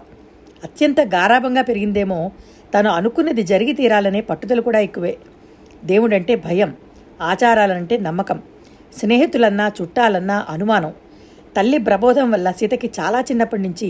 అత్యంత 0.64 1.00
గారాభంగా 1.00 1.62
పెరిగిందేమో 1.62 2.30
తను 2.74 2.90
అనుకున్నది 2.90 3.42
జరిగి 3.42 3.72
తీరాలనే 3.72 4.20
పట్టుదల 4.20 4.60
కూడా 4.60 4.80
ఎక్కువే. 4.80 5.16
దేవుడంటే 5.84 6.36
భయం 6.36 6.74
ఆచారాలంటే 7.20 7.98
నమ్మకం 7.98 8.42
స్నేహితులన్నా 8.98 9.72
చుట్టాలన్నా 9.82 10.46
అనుమానం. 10.48 10.92
తల్లి 11.56 11.78
ప్రబోధం 11.78 12.30
వల్ల 12.30 12.48
సీతకి 12.50 12.90
చాలా 12.98 13.20
చిన్నప్పటి 13.20 13.62
నుంచి 13.62 13.88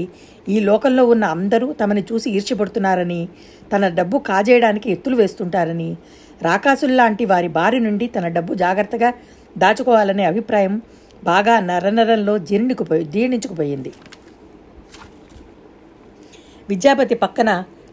ఈ 0.48 0.60
లోకంలో 0.60 1.02
ఉన్న 1.04 1.24
అందరూ 1.24 1.72
తమని 1.72 2.02
చూసి 2.12 2.28
ఈర్ష్యపడుతున్నారని 2.30 3.28
తన 3.72 3.88
డబ్బు 3.88 4.18
కాజేయడానికి 4.18 4.90
ఎత్తులు 4.90 5.16
వేస్తుంటారని 5.16 5.96
రాకాసుల్లాంటి 6.42 7.24
వారి 7.24 7.48
బారి 7.48 7.80
నుండి 7.80 8.06
తన 8.06 8.28
డబ్బు 8.28 8.54
జాగ్రత్తగా 8.54 9.10
దాచుకోవాలనే 9.58 10.24
అభిప్రాయం 10.24 10.80
బాగా 11.24 11.60
నరనరంలో 11.60 12.38
జీర్ణికుపోయి 12.38 13.04
జీర్ణించుకుపోయింది. 13.04 13.92
విద్యాపతి 16.68 17.14
పక్కన 17.14 17.50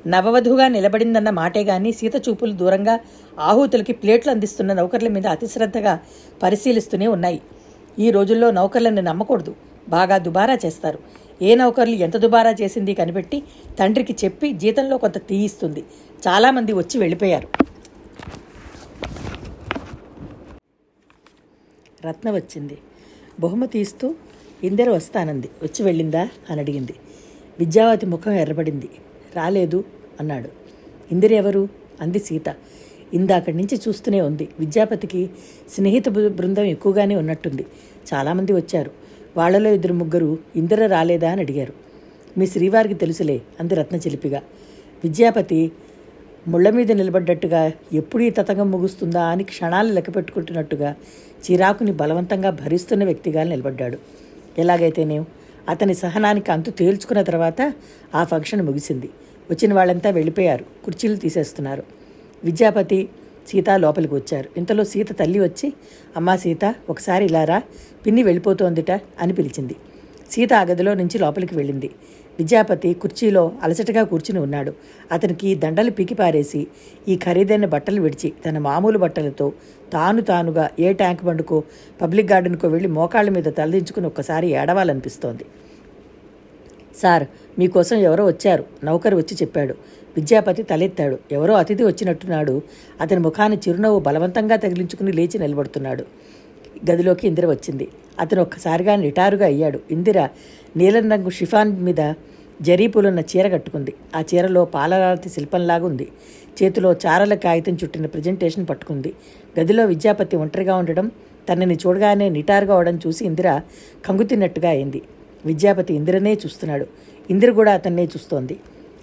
నవవధువుగా 0.08 0.68
నిలబడిందన్న 0.68 1.30
మాటే 1.30 1.64
గాని 1.64 1.92
సీత 1.92 2.16
చూపులు 2.26 2.54
దూరంగా 2.54 3.00
ఆహూతులకి 3.40 3.94
ప్లేట్లు 3.94 4.32
అందిస్తున్న 4.32 4.74
నౌకర్ల 4.74 5.08
మీద 5.08 5.28
అతిశ్రద్ధగా 5.28 5.94
పరిశీలిస్తూనే 6.44 7.08
ఉన్నాయి. 7.08 7.40
ఈ 8.00 8.12
రోజుల్లో 8.12 8.52
నౌకర్లను 8.52 9.02
నమ్మకూడదు. 9.02 9.56
బాగా 9.90 10.18
దుబారా 10.18 10.58
చేస్తారు. 10.66 11.00
ఏ 11.42 11.56
నౌకర్లు 11.56 11.96
ఎంత 11.96 12.18
దుబారా 12.18 12.52
చేసింది 12.52 12.94
కనిపెట్టి 12.94 13.44
తండ్రికి 13.80 14.16
చెప్పి 14.26 14.54
జీతంలో 14.54 14.98
కొంత 14.98 15.28
తీయిస్తుంది 15.28 15.84
చాలామంది 16.28 16.74
వచ్చి 16.74 17.00
వెళ్ళిపోయారు. 17.00 17.48
రత్న 22.08 22.32
వచ్చింది. 22.32 22.78
బహుమతి 23.40 23.80
ఇస్తూ 23.80 24.16
ఇందరు 24.64 24.92
వస్తానంది. 24.92 25.50
వచ్చి 25.64 25.86
వెళ్ళిందా? 25.86 26.30
అని 26.50 26.62
అడిగింది. 26.62 26.94
విద్యావతి 27.60 28.06
ముఖం 28.06 28.32
ఎర్రబడింది. 28.32 28.90
రాలేదు 29.36 29.84
అన్నాడు. 30.20 30.50
ఇందిరెవరు? 31.12 31.68
అంది 32.02 32.20
సీత. 32.20 32.50
ఇందాకడి 33.14 33.58
నుంచి 33.58 33.80
చూస్తూనే 33.88 34.22
ఉంది. 34.22 34.50
విద్యాపతికి 34.60 35.30
స్నేహిత 35.74 36.10
బృ- 36.10 36.32
బృందం 36.32 36.64
ఎక్కువగానే 36.64 37.16
ఉన్నట్టుంది. 37.16 37.66
చాలామంది 38.14 38.54
వచ్చారు. 38.54 38.92
వాళ్ళలో 39.38 39.70
ఇద్దరు 39.70 39.94
ముగ్గురు 39.94 40.38
ఇందిర 40.56 40.88
రాలేదా? 40.88 41.32
అని 41.32 41.42
అడిగారు. 41.42 41.74
మీ 42.38 42.48
శ్రీవారికి 42.48 42.94
తెలుసులే 42.94 43.42
అంది 43.60 43.76
రత్నచిలిపిగా 43.76 44.42
విద్యాపతి 45.04 45.72
ముళ్ళ 46.48 46.70
మీద 46.70 46.92
నిలబడ్డట్టుగా 46.92 47.72
ఎప్పుడు 47.94 48.24
ఈ 48.24 48.30
తతంగం 48.30 48.72
ముగుస్తుందా? 48.72 49.24
అని 49.24 49.44
క్షణాలు 49.44 49.94
లెక్క 49.94 50.16
పెట్టుకుంటున్నట్టుగా 50.16 50.96
చిరాకుని 51.52 51.92
బలవంతంగా 51.92 52.50
భరిస్తున్న 52.50 53.06
వ్యక్తిగా 53.06 53.44
నిలబడ్డాడు. 53.44 53.98
ఎలాగైతేనేం 54.58 55.26
అతని 55.70 55.94
సహనానికి 55.94 56.52
అంతు 56.52 56.72
తేల్చుకున్న 56.72 57.22
తర్వాత 57.22 57.74
ఆ 58.16 58.24
ఫంక్షన్ 58.24 58.62
ముగిసింది. 58.62 59.10
వచ్చిన 59.52 59.74
వాళ్ళంతా 59.74 60.10
వెళ్ళిపోయారు. 60.10 60.66
కుర్చీలు 60.86 61.16
తీసేస్తున్నారు. 61.16 61.84
విద్యాపతి 62.44 63.10
సీత 63.48 63.70
లోపలికి 63.70 64.16
వచ్చారు. 64.16 64.50
ఇంతలో 64.58 64.84
సీత 64.84 65.20
తల్లి 65.20 65.40
వచ్చి 65.40 65.74
అమ్మా 66.18 66.36
సీత 66.36 66.76
ఒకసారి 66.90 67.26
ఇలారా 67.26 67.62
పిన్ని 68.06 68.24
వెళ్ళిపోతోందిట 68.24 68.92
అని 68.92 69.34
పిలిచింది. 69.34 69.76
సీత 70.32 70.54
ఆ 70.54 70.62
గదిలో 70.62 70.94
నుంచి 70.94 71.18
లోపలికి 71.18 71.56
వెళ్ళింది. 71.56 71.90
విద్యాపతి 72.40 72.94
కుర్చీలో 72.94 73.52
అలసటగా 73.64 74.04
కూర్చుని 74.04 74.40
ఉన్నాడు. 74.40 74.74
అతనికి 75.12 75.56
దండలు 75.56 75.92
పీకిపారేసి 75.92 76.68
ఈ 77.08 77.16
ఖరీదైన 77.16 77.66
బట్టలు 77.66 78.02
విడిచి 78.02 78.34
తన 78.46 78.58
మామూలు 78.58 78.98
బట్టలతో 78.98 79.54
తాను 79.94 80.22
తానుగా 80.22 80.70
ఏ 80.80 80.94
ట్యాంక్ 80.94 81.24
బండుకో 81.24 81.64
పబ్లిక్ 82.02 82.32
గార్డెన్కో 82.32 82.68
వెళ్ళి 82.68 82.90
మోకాళ్ళ 82.90 83.30
మీద 83.30 83.44
తలదించుకుని 83.44 84.08
ఒక్కసారి 84.08 84.48
ఏడవాలనిపిస్తోంది. 84.48 85.46
సార్ 86.98 87.26
మీకోసం 87.60 87.96
ఎవరో 87.96 88.26
వచ్చారు 88.26 88.66
నౌకరు 88.84 89.18
వచ్చి 89.18 89.38
చెప్పాడు. 89.42 89.76
విద్యాపతి 90.18 90.64
తలెత్తాడు. 90.64 91.20
ఎవరో 91.32 91.54
అతిథి 91.54 91.84
వచ్చినట్టున్నాడు. 91.84 92.62
అతని 93.02 93.20
ముఖాన్ని 93.20 93.58
చిరునవ్వు 93.68 94.00
బలవంతంగా 94.00 94.56
తగిలించుకుని 94.56 95.12
లేచి 95.12 95.40
నిలబడుతున్నాడు. 95.40 96.04
గదిలోకి 96.92 97.28
ఇందిర 97.28 97.46
వచ్చింది. 97.46 97.88
అతను 98.20 98.42
ఒక్కసారిగా 98.42 98.96
నిటారుగా 98.96 99.46
అయ్యాడు. 99.46 99.80
ఇందిర 99.92 100.28
నీలం 100.78 101.12
రంగు 101.12 101.30
షిఫాన్ 101.30 101.84
మీద 101.84 102.14
జరీపులున్న 102.62 103.20
చీర 103.20 103.48
కట్టుకుంది. 103.48 103.94
ఆ 104.16 104.24
చీరలో 104.36 104.66
పాలరాతి 104.66 105.30
శిల్పంలాగా 105.30 105.86
ఉంది. 105.86 106.08
చేతిలో 106.64 106.94
చారల 106.94 107.34
కాగితం 107.34 107.78
చుట్టిన 107.84 108.06
ప్రజెంటేషన్ 108.06 108.66
పట్టుకుంది. 108.70 109.14
గదిలో 109.60 109.86
విద్యాపతి 109.86 110.38
ఒంటరిగా 110.38 110.76
ఉండడం 110.76 111.12
తనని 111.50 111.76
చూడగానే 111.76 112.30
నిటారుగా 112.30 112.76
అవడం 112.76 113.00
చూసి 113.08 113.26
ఇందిర 113.26 113.62
కంగుతిన్నట్టుగా 114.06 114.70
అయింది. 114.70 115.02
విద్యాపతి 115.46 115.94
ఇందిరనే 115.94 116.34
చూస్తున్నాడు. 116.34 116.88
ఇందిర 117.30 117.52
కూడా 117.52 117.74
అతన్నే 117.74 118.06
చూస్తోంది. 118.06 118.58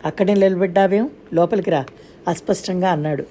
అక్కడే 0.05 0.35
నిలబడ్డావేం? 0.35 1.11
లోపలికి 1.35 1.71
రా 1.71 1.85
అస్పష్టంగా 2.29 2.91
అన్నాడు. 2.91 3.25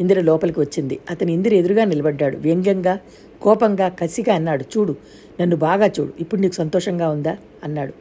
ఇందిర 0.00 0.20
లోపలికి 0.20 0.60
వచ్చింది. 0.60 0.98
అతను 1.10 1.30
ఇందిర 1.30 1.54
ఎదురుగా 1.54 1.84
నిలబడ్డాడు. 1.84 2.36
వ్యంగ్యంగా 2.36 2.98
కోపంగా 3.42 3.88
కసిగా 3.88 4.34
అన్నాడు. 4.34 4.64
చూడు 4.78 4.96
నన్ను 5.40 5.56
బాగా 5.56 5.86
చూడు. 5.86 6.12
ఇప్పుడు 6.20 6.40
నీకు 6.40 6.54
సంతోషంగా 6.54 7.08
ఉందా? 7.08 7.36
అన్నాడు. 7.64 7.92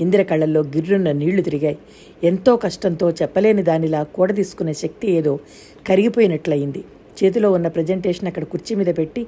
ఇందిర 0.00 0.22
కళ్ళల్లో 0.22 0.60
గిర్రున్న 0.60 1.12
నీళ్ళు 1.12 1.42
తిరిగాయి. 1.42 1.78
ఎంతో 2.24 2.56
కష్టంతో 2.56 3.10
చెప్పలేని 3.10 3.62
దానిలా 3.62 4.02
కూడ 4.02 4.34
తీసుకునే 4.34 4.72
శక్తి 4.72 5.10
ఏదో 5.10 5.38
కరిగిపోయినట్లయింది. 5.86 6.84
చేతిలో 7.24 7.52
ఉన్న 7.52 7.68
ప్రజెంటేషన్ 7.68 8.28
అక్కడ 8.28 8.44
కుర్చీ 8.44 8.76
మీద 8.76 8.86
పెట్టి 8.86 9.26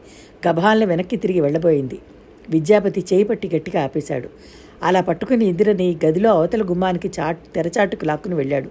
గభాలను 0.49 0.87
వెనక్కి 0.87 1.17
తిరిగి 1.17 1.41
వెళ్ళబోయింది. 1.41 1.99
విద్యాపతి 2.51 3.05
చేయి 3.13 3.25
పట్టి 3.25 3.51
గట్టిగా 3.57 3.85
ఆపేశాడు. 3.85 4.29
అలా 4.83 5.01
పట్టుకుని 5.01 5.45
ఇందిరని 5.45 5.97
గదిలో 6.07 6.31
అవతల 6.31 6.63
గుమ్మానికి 6.63 7.11
చాట్ 7.21 7.39
తెరచాటుకు 7.55 8.05
లాక్కుని 8.05 8.35
వెళ్ళాడు. 8.35 8.71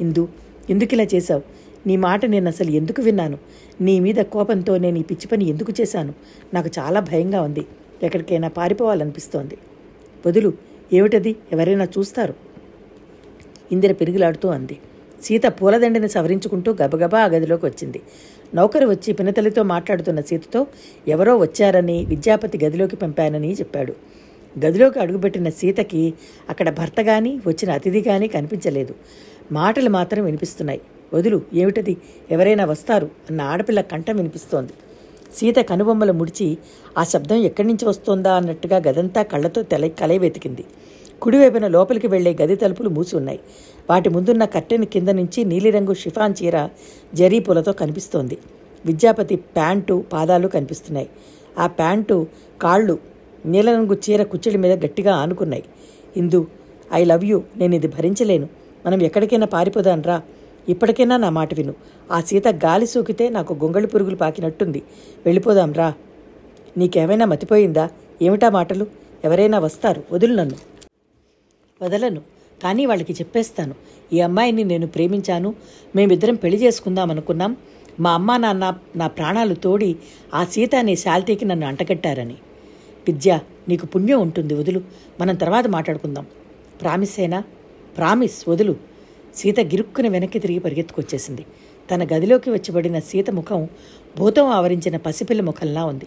ఇందు 0.00 0.28
ఎందుకిలా 0.70 1.06
చేశావు? 1.14 1.42
నీ 1.86 1.96
మాట 1.96 2.24
నేను 2.24 2.48
అసలు 2.48 2.70
ఎందుకు 2.70 3.02
విన్నాను? 3.02 3.38
నీ 3.80 4.00
మీద 4.00 4.14
కోపంతో 4.14 4.78
నేను 4.78 4.98
ఈ 4.98 5.02
పిచ్చి 5.02 5.26
పని 5.26 5.48
ఎందుకు 5.48 5.72
చేశాను? 5.80 6.14
నాకు 6.54 6.70
చాలా 6.78 7.00
భయంగా 7.00 7.42
ఉంది. 7.42 7.64
ఎక్కడికైనా 8.02 8.48
పారిపోవాలనిపిస్తోంది. 8.48 9.58
వదులు 10.26 10.52
ఏమిటది? 10.92 11.36
ఎవరైనా 11.52 11.84
చూస్తారు 11.84 12.34
ఇందిర 13.72 13.92
పెరుగులాడుతూ 13.92 14.48
అంది. 14.48 14.78
సీత 15.22 15.42
పూలదండని 15.46 16.08
సవరించుకుంటూ 16.08 16.76
గబగబా 16.82 17.20
ఆ 17.20 17.26
గదిలోకి 17.26 17.66
వచ్చింది. 17.66 18.00
నౌకరు 18.54 18.86
వచ్చి 18.86 19.12
పినతల్లితో 19.12 19.62
మాట్లాడుతున్న 19.62 20.20
సీతతో 20.20 20.66
ఎవరో 21.08 21.36
వచ్చారని 21.36 22.04
విద్యాపతి 22.04 22.64
గదిలోకి 22.64 22.96
పంపానని 22.96 23.52
చెప్పాడు. 23.52 23.94
గదిలోకి 24.58 25.00
అడుగుపెట్టిన 25.00 25.48
సీతకి 25.48 26.14
అక్కడ 26.48 26.70
భర్త 26.70 27.02
కానీ 27.02 27.40
వచ్చిన 27.46 27.72
అతిథి 27.72 28.02
కానీ 28.02 28.28
కనిపించలేదు. 28.28 28.94
మాటలు 29.52 29.90
మాత్రం 29.90 30.24
వినిపిస్తున్నాయి. 30.24 30.80
వదులు 31.14 31.42
ఏమిటది? 31.54 31.96
ఎవరైనా 32.30 32.64
వస్తారు 32.64 33.06
అన్న 33.30 33.42
ఆడపిల్ల 33.42 33.80
కంఠం 33.80 34.16
వినిపిస్తోంది. 34.16 34.72
సీత 35.36 35.56
కనుబొమ్మలు 35.56 36.12
ముడిచి 36.12 36.58
ఆ 36.98 37.04
శబ్దం 37.04 37.36
ఎక్కడి 37.36 37.68
నుంచి 37.68 37.88
వస్తోందా 37.88 38.34
అన్నట్టుగా 38.34 38.76
గదంతా 38.76 39.22
కళ్ళతో 39.22 39.62
తెల 39.62 39.86
కలయి 39.86 40.18
వెతికింది. 40.18 40.64
కుడివైపున 41.22 41.66
లోపలికి 41.66 42.06
వెళ్ళే 42.06 42.36
గది 42.42 42.56
తలుపులు 42.56 42.88
మూసి 42.88 43.16
ఉన్నాయి. 43.16 43.40
వాటి 43.90 44.08
ముందున్న 44.08 44.44
కట్టెని 44.44 44.86
కింద 44.86 45.08
నుంచి 45.08 45.44
నీలిరంగు 45.44 45.94
షిఫాన్ 45.94 46.34
చీర 46.42 46.68
జరీ 47.14 47.38
పూలతో 47.38 47.72
కనిపిస్తోంది. 47.72 48.38
విద్యాపతి 48.86 49.36
ప్యాంటు 49.36 50.04
పాదాలు 50.12 50.48
కనిపిస్తున్నాయి. 50.48 51.08
ఆ 51.58 51.66
ప్యాంటు 51.66 52.26
కాళ్ళు 52.62 53.11
నీలరంగు 53.46 53.94
చీర 53.94 54.22
కుచ్చిడి 54.22 54.58
మీద 54.58 54.84
గట్టిగా 54.84 55.14
ఆనుకున్నాయి. 55.14 55.64
Indu 56.16 56.46
I 56.92 57.04
love 57.04 57.24
you. 57.24 57.42
నేను 57.56 57.74
ఇది 57.74 57.86
భరించలేను. 57.86 58.48
మనం 58.86 59.02
ఎక్కడికైనా 59.02 59.46
పారిపోదాం 59.46 60.02
రా. 60.02 60.22
ఇప్పటికైనా 60.68 61.16
నా 61.16 61.30
మాట 61.30 61.54
విను. 61.54 61.74
ఆ 62.10 62.20
సీత 62.20 62.48
గాలి 62.48 62.86
సోకితే 62.86 63.28
నాకు 63.28 63.54
గొంగళి 63.54 63.86
పురుగులు 63.86 64.16
పాకినట్టుంది. 64.16 64.82
వెళ్ళిపోదాం 65.26 65.72
రా. 65.72 65.94
నీకేమైనా 66.78 67.26
మతిపోయిందా? 67.26 67.90
ఏమిటా 68.22 68.50
మాటలు? 68.50 68.86
ఎవరైనా 69.24 69.58
వస్తారు. 69.58 70.04
వదులు 70.12 70.34
నన్ను. 70.34 70.56
వదలను. 71.84 72.20
కానీ 72.62 72.86
వాళ్ళకి 72.86 73.12
చెప్పేస్తాను. 73.12 73.74
ఈ 74.12 74.20
అమ్మాయిని 74.20 74.64
నేను 74.64 74.86
ప్రేమించాను. 74.86 75.54
మేమిద్దరం 75.96 76.34
పెళ్ళి 76.34 76.62
చేసుకుందాం 76.62 77.10
అనుకున్నాం. 77.10 77.56
మా 78.00 78.12
అమ్మ 78.12 78.36
నాన్న 78.36 78.74
నా 78.96 79.06
ప్రాణాలు 79.06 79.54
తోడి 79.54 79.96
ఆ 80.34 80.44
సీత 80.44 80.74
అనే 80.74 80.94
శాల్తీకి 80.94 81.44
నన్ను 81.44 81.66
అంటగట్టారని. 81.66 82.34
విద్య 83.08 83.40
నీకు 83.68 83.86
పుణ్యం 83.86 84.20
ఉంటుంది 84.20 84.54
వదులు. 84.54 84.80
మనం 85.20 85.34
తర్వాత 85.34 85.66
మాట్లాడుకుందాం. 85.66 86.26
ప్రామిసేనా? 86.80 87.44
ప్రామిస్ 87.96 88.48
వదులు. 88.48 88.76
సీత 89.34 89.60
గిరుక్కున 89.60 90.08
వెనక్కి 90.08 90.38
తిరిగి 90.38 90.58
పరిగెత్తుకొచ్చేసింది. 90.58 91.46
తన 91.90 92.04
గదిలోకి 92.04 92.50
వచ్చిబడిన 92.50 92.98
సీత 92.98 93.30
ముఖం 93.30 93.68
భూతం 94.18 94.46
ఆవరించిన 94.46 94.96
పసిపిల్ల 94.96 95.42
ముఖంలా 95.42 95.84
ఉంది. 95.84 96.06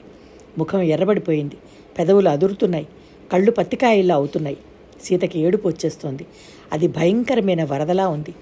ముఖం 0.58 0.82
ఎర్రబడిపోయింది. 0.82 1.56
పెదవులు 2.00 2.30
అదురుతున్నాయి. 2.30 2.88
కళ్ళు 3.32 3.52
పత్తికాయల్లా 3.52 4.16
అవుతున్నాయి. 4.16 4.58
సీతకి 5.04 5.40
ఏడుపు 5.40 5.68
వచ్చేస్తోంది. 5.68 6.26
అది 6.74 6.88
భయంకరమైన 6.88 7.64
వరదలా 7.64 8.08
ఉంది. 8.08 8.36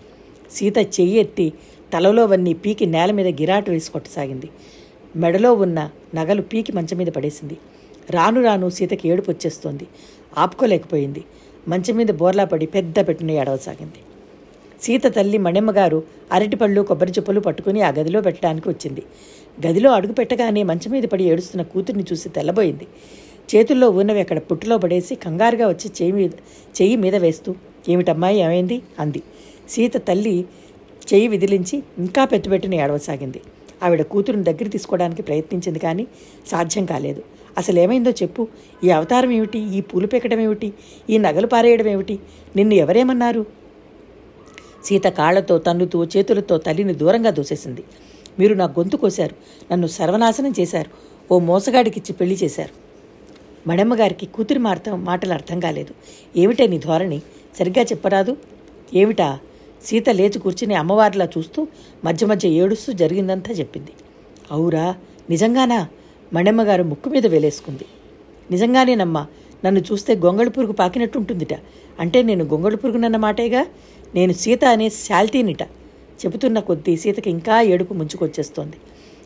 సీత 0.51 0.77
చెయ్యి 0.77 1.17
ఎత్తి 1.17 1.53
తలలోవన్నీ 1.93 2.53
పీకి 2.53 2.85
నేల 2.85 3.11
మీద 3.11 3.27
గిరాటు 3.27 3.71
వేసి 3.71 3.91
కొట్టసాగింది. 3.91 4.49
మెడలో 5.15 5.53
ఉన్న 5.53 5.89
నగలు 6.15 6.41
పీకి 6.41 6.71
మంచం 6.71 6.97
మీద 6.97 7.07
పడేసింది. 7.07 7.57
రాను 8.09 8.43
రాను 8.43 8.69
సీతకి 8.69 9.09
ఏడుపు 9.09 9.31
వచ్చేస్తోంది. 9.31 9.87
ఆపుకోలేకపోయింది. 10.37 11.23
మంచం 11.67 11.97
మీద 11.97 12.07
బోర్లా 12.07 12.45
పడి 12.45 12.65
పెద్ద 12.65 13.07
పెట్టున 13.07 13.31
ఏడవసాగింది. 13.31 13.99
సీత 14.81 15.03
తల్లి 15.07 15.37
మణిమ్మగారు 15.37 16.03
అరటిపళ్ళు 16.31 16.81
కొబ్బరి 16.81 17.11
చెప్పులు 17.11 17.39
పట్టుకుని 17.39 17.81
ఆ 17.81 17.89
గదిలో 17.89 18.21
పెట్టడానికి 18.21 18.69
వచ్చింది. 18.69 19.03
గదిలో 19.67 19.91
అడుగు 19.91 20.13
పెట్టగానే 20.13 20.63
మంచం 20.63 20.91
మీద 20.91 21.03
పడి 21.03 21.23
ఏడుస్తున్న 21.23 21.61
కూతుర్ని 21.61 22.03
చూసి 22.11 22.29
తెల్లబోయింది. 22.29 22.87
చేతుల్లో 23.55 23.89
ఉన్నవి 23.89 24.21
అక్కడ 24.21 24.39
పుట్టులో 24.39 24.77
పడేసి 24.77 25.15
కంగారుగా 25.15 25.67
వచ్చి 25.67 25.87
చెయ్యి 25.87 26.11
మీద 26.11 26.29
చెయ్యి 26.81 26.95
మీద 26.95 27.15
వేస్తూ 27.15 27.55
ఏమిటమ్మాయి 27.89 28.39
ఏమైంది? 28.39 28.81
అంది. 28.99 29.23
సీత 29.69 29.97
తల్లి 29.97 30.45
చెయ్యి 31.13 31.27
విదిలించి 31.27 31.83
ఇంకా 31.97 32.25
పెట్టుబెట్టిన 32.25 32.73
ఏడవసాగింది. 32.73 33.41
ఆవిడ 33.83 34.01
కూతురుని 34.01 34.43
దగ్గర 34.43 34.67
తీసుకోవడానికి 34.67 35.21
ప్రయత్నించింది 35.21 35.79
కానీ 35.79 36.07
సాధ్యం 36.47 36.85
కాలేదు. 36.85 37.23
అసలు 37.57 37.79
ఏమైందో 37.79 38.11
చెప్పు. 38.11 38.47
ఈ 38.83 38.89
అవతారం 38.89 39.31
ఏమిటి? 39.31 39.59
ఈ 39.59 39.81
పూలు 39.81 40.07
పెక్కడం 40.07 40.39
ఏమిటి? 40.39 40.73
ఈ 41.09 41.17
నగలు 41.17 41.47
పారేయడం 41.47 41.87
ఏమిటి? 41.87 42.19
నిన్ను 42.55 42.73
ఎవరేమన్నారు? 42.73 43.45
సీత 44.85 45.03
కాళ్ళతో 45.03 45.57
తన్నుతూ 45.57 46.05
చేతులతో 46.05 46.57
తల్లిని 46.57 46.93
దూరంగా 46.93 47.29
దూసేసింది. 47.29 47.83
మీరు 48.39 48.53
నా 48.53 48.65
గొంతు 48.65 48.97
కోశారు. 48.97 49.35
నన్ను 49.71 49.87
సర్వనాశనం 49.87 50.53
చేశారు. 50.59 50.89
ఓ 51.31 51.39
మోసగాడికిచ్చి 51.39 52.13
పెళ్ళి 52.13 52.37
చేశారు. 52.43 52.73
మడమ్మగారికి 53.67 54.25
కూతురి 54.25 54.59
మార్థం 54.59 55.03
మాటలు 55.03 55.33
అర్థం 55.33 55.59
కాలేదు. 55.59 55.93
ఏమిటే 56.37 56.67
నీ 56.67 56.77
ధోరణి? 56.79 57.21
సరిగ్గా 57.59 57.85
చెప్పరాదు? 57.85 58.37
ఏమిటా? 58.93 59.39
సీత 59.83 60.09
లేచి 60.09 60.39
కూర్చుని 60.39 60.73
అమ్మవారిలా 60.73 61.25
చూస్తూ 61.25 61.67
మధ్య 62.05 62.25
మధ్య 62.25 62.49
ఏడుస్తూ 62.49 62.93
జరిగిందంతా 62.93 63.51
చెప్పింది. 63.51 63.91
అవురా? 64.51 64.95
నిజంగానా? 65.29 65.87
మణమ్మగారు 66.33 66.83
ముక్కు 66.83 67.09
మీద 67.09 67.27
వేలేసుకుంది. 67.27 67.85
నిజంగానేనమ్మా 68.51 69.27
నన్ను 69.65 69.81
చూస్తే 69.81 70.15
గొంగళి 70.15 70.49
పురుగు 70.49 70.71
పాకినట్టుంటుందిట. 70.71 71.53
అంటే 71.99 72.23
నేను 72.23 72.45
గొంగళి 72.45 72.77
పురుగునన్న 72.77 73.17
మాటేగా? 73.17 73.65
నేను 74.15 74.33
సీత 74.33 74.65
అనే 74.65 74.89
శాల్తీనిట. 74.89 75.61
చెబుతున్న 76.23 76.59
కొద్దీ 76.59 76.97
సీతకి 76.97 77.29
ఇంకా 77.29 77.61
ఏడుపు 77.61 77.93
ముంచుకొచ్చేస్తోంది. 77.93 78.77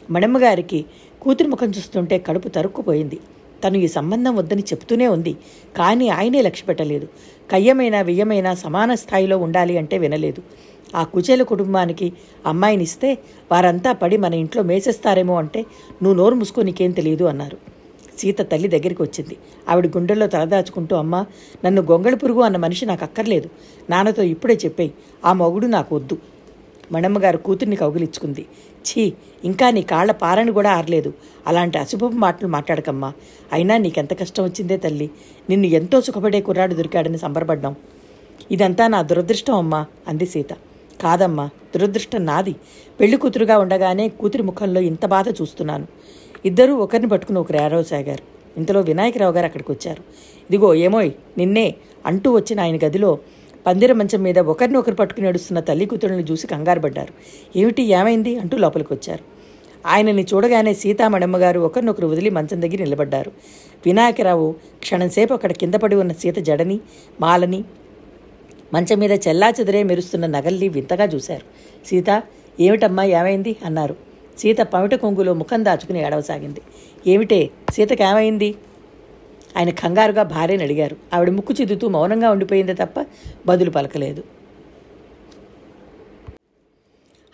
మణమ్మగారికి 0.09 0.85
కూతురి 1.21 1.49
ముఖం 1.49 1.69
చూస్తుంటే 1.69 2.19
కడుపు 2.19 2.47
తరుక్కుపోయింది. 2.47 3.19
తను 3.63 3.77
ఈ 3.77 3.87
సంబంధం 3.87 4.35
వద్దని 4.35 4.61
చెప్తూనే 4.61 5.07
ఉంది. 5.07 5.35
కానీ 5.77 6.09
ఆయనే 6.09 6.41
లక్ష్య 6.41 6.65
పెట్టలేదు 6.65 7.07
కయ్యమైనా 7.51 8.01
వెయ్యమైనా 8.01 8.55
సమాన 8.55 8.95
స్థాయిలో 8.95 9.37
ఉండాలి 9.37 9.77
అంటే 9.77 9.97
వినలేదు. 9.97 10.41
ఆ 10.95 11.03
కుచేల 11.03 11.43
కుటుంబానికి 11.43 12.13
అమ్మాయినిస్తే 12.45 13.17
వారంతా 13.51 13.91
పడి 13.91 14.17
మన 14.17 14.33
ఇంట్లో 14.33 14.63
మేసేస్తారేమో 14.63 15.35
అంటే 15.35 15.65
నువ్వు 16.03 16.13
నోరు 16.13 16.35
మూసుకో 16.35 16.61
నీకేం 16.61 16.91
తెలియదు 16.91 17.23
అన్నారు. 17.23 17.57
సీత 18.19 18.41
తల్లి 18.41 18.67
దగ్గరికి 18.67 19.01
వచ్చింది. 19.01 19.37
ఆవిడ 19.69 19.87
గుండెల్లో 19.87 20.27
తలదాచుకుంటూ 20.27 20.95
అమ్మా 20.95 21.25
నన్ను 21.65 21.81
గొంగళ 21.81 22.15
పురుగు 22.15 22.41
అన్న 22.41 22.57
మనిషి 22.57 22.85
నాకు 22.85 23.03
అక్కర్లేదు. 23.03 23.49
నాన్నతో 23.89 24.23
ఇప్పుడే 24.23 24.59
చెప్పేయి. 24.65 24.93
ఆ 25.25 25.33
మొగుడు 25.33 25.65
నాకు 25.65 25.95
వద్దు. 25.95 26.17
మణమ్మగారు 26.91 27.37
కూతుర్ని 27.37 27.75
కౌగిలించుకుంది. 27.75 28.45
ఛీ 28.87 29.13
ఇంకా 29.43 29.69
నీ 29.69 29.81
కాళ్ళ 29.81 30.11
పారని 30.11 30.51
కూడా 30.51 30.71
ఆరలేదు. 30.71 31.13
అలాంటి 31.47 31.77
అశుభపు 31.77 32.13
మాటలు 32.13 32.47
మాట్లాడకమ్మా. 32.47 33.13
అయినా 33.53 33.77
నీకెంత 33.77 34.19
కష్టం 34.19 34.43
వచ్చిందే 34.43 34.77
తల్లి. 34.77 35.09
నిన్ను 35.49 35.67
ఎంతో 35.67 36.01
సుఖపడే 36.01 36.41
కుర్రాడు 36.41 36.73
దొరికాడని 36.73 37.17
సంబరపడ్డాం. 37.17 37.75
ఇదంతా 38.51 38.87
నా 38.87 39.01
దురదృష్టం 39.01 39.55
అమ్మా 39.55 39.85
అంది 40.07 40.25
సీత. 40.25 40.47
కాదమ్మా 41.01 41.49
దురదృష్టం 41.75 42.25
నాది. 42.25 42.55
పెళ్ళి 42.99 43.17
కూతురుగా 43.17 43.57
ఉండగానే 43.57 44.09
కూతురి 44.09 44.43
ముఖంలో 44.43 44.81
ఇంత 44.81 45.05
బాధ 45.05 45.27
చూస్తున్నాను. 45.41 45.87
ఇద్దరూ 46.45 46.75
ఒకరిని 46.75 47.07
పట్టుకుని 47.07 47.39
ఒకరు 47.39 47.57
ఏరవసాగారు 47.57 48.23
ఇంతలో 48.57 48.81
వినాయకరావు 48.81 49.33
గారు 49.33 49.45
అక్కడికి 49.45 49.71
వచ్చారు 49.71 50.01
ఇదిగో 50.49 50.73
ఏమోయ్ 50.73 51.11
నిన్నే 51.37 51.75
అంటూ 52.05 52.35
వచ్చిన 52.35 52.59
ఆయన 52.59 52.77
గదిలో 52.85 53.17
పందిర 53.67 53.93
మంచం 53.93 54.23
మీద 54.23 54.39
ఒకరిని 54.39 54.77
ఒకరు 54.77 54.95
పట్టుకుని 54.95 55.27
నడుస్తున్న 55.27 55.59
తల్లి 55.59 55.85
కూతురుని 55.85 56.23
చూసి 56.23 56.47
కంగారు 56.47 56.79
పడ్డారు. 56.79 57.13
ఏమిటి 57.55 57.83
ఏమైంది? 57.83 58.39
అంటూ 58.39 58.57
లోపలికి 58.57 58.93
వచ్చారు 58.93 59.23
ఆయనని 59.87 60.25
చూడగానే 60.33 60.73
సీతామణమ్మ 60.73 61.37
గారు 61.37 61.59
ఒకరినొకరు 61.59 62.07
వదిలి 62.07 62.29
మంచం 62.29 62.61
దగ్గర 62.61 62.79
నిలబడ్డారు. 62.83 63.31
వినాయకరావు 63.85 64.55
క్షణంసేపు 64.79 65.33
అక్కడ 65.33 65.51
కింద 65.51 65.73
పడి 65.73 65.95
ఉన్న 65.95 66.13
సీత 66.13 66.39
జడని 66.39 66.79
మాలని 67.21 67.63
మంచం 68.73 68.99
మీద 68.99 69.11
చెల్లా 69.11 69.49
చెదిరే 69.49 69.83
మెరుస్తున్న 69.83 70.25
నగల్ని 70.25 70.69
వింతగా 70.69 71.03
చూశారు. 71.03 71.45
సీత 71.87 72.23
ఏమిటమ్మా 72.59 73.03
ఏమైంది? 73.03 73.55
అన్నారు. 73.65 73.95
సీత 74.37 74.57
పమిట 74.57 74.95
కొంగులో 74.95 75.33
ముఖం 75.33 75.65
దాచుకుని 75.65 76.05
ఏడవసాగింది. 76.05 76.61
ఏమిటే 77.07 77.49
సీతకి 77.71 78.03
ఏమైంది? 78.03 78.55
ఆయన 79.57 79.69
కంగారుగా 79.69 80.23
భార్యని 80.23 80.63
అడిగారు. 80.63 80.97
ఆవిడ 81.13 81.29
ముక్కు 81.29 81.53
చిదుతూ 81.61 81.87
మౌనంగా 81.87 82.29
ఉండిపోయిందే 82.29 82.73
తప్ప 82.73 83.05
బదులు 83.45 83.69
పలకలేదు. 83.69 84.23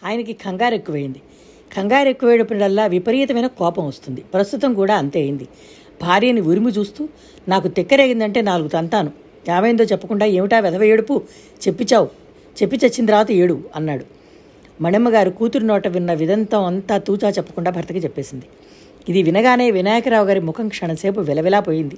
ఆయనకి 0.06 0.34
కంగారు 0.34 0.76
ఎక్కువైంది. 0.76 1.22
కంగారు 1.78 2.10
ఎక్కువైనప్పుడల్లా 2.10 2.86
విపరీతమైన 2.86 3.48
కోపం 3.48 3.88
వస్తుంది. 3.88 4.22
ప్రస్తుతం 4.22 4.74
కూడా 4.74 4.96
అంతే 4.96 5.20
అయింది. 5.20 5.48
భార్యని 6.02 6.42
ఉరిమి 6.42 6.72
చూస్తూ 6.72 7.10
నాకు 7.48 7.68
తెక్కరేగిందంటే 7.68 8.42
నాలుగు 8.42 8.68
తంతాను. 8.68 9.23
ఏమైందో 9.52 9.84
చెప్పకుండా 9.84 10.26
ఏమిటా 10.26 10.60
వెధవ 10.60 10.84
ఏడుపు? 10.84 11.22
చెప్పిచావు. 11.68 12.06
చెప్పి 12.62 12.80
చచ్చిన 12.86 13.06
తర్వాత 13.06 13.32
ఏడు 13.32 13.64
అన్నాడు. 13.76 14.06
మణిమ్మగారు 14.82 15.30
కూతురు 15.30 15.64
నోట 15.64 15.88
విన్న 15.88 16.14
విదంతం 16.14 16.64
అంతా 16.64 16.98
తూచా 16.98 17.30
చెప్పకుండా 17.30 17.72
భర్తకి 17.72 18.00
చెప్పేసింది. 18.00 18.46
ఇది 19.10 19.24
వినగానే 19.24 19.72
వినాయకరావు 19.72 20.26
గారి 20.26 20.40
ముఖం 20.40 20.68
క్షణంసేపు 20.68 21.22
విలవిలా 21.22 21.60
పోయింది. 21.60 21.98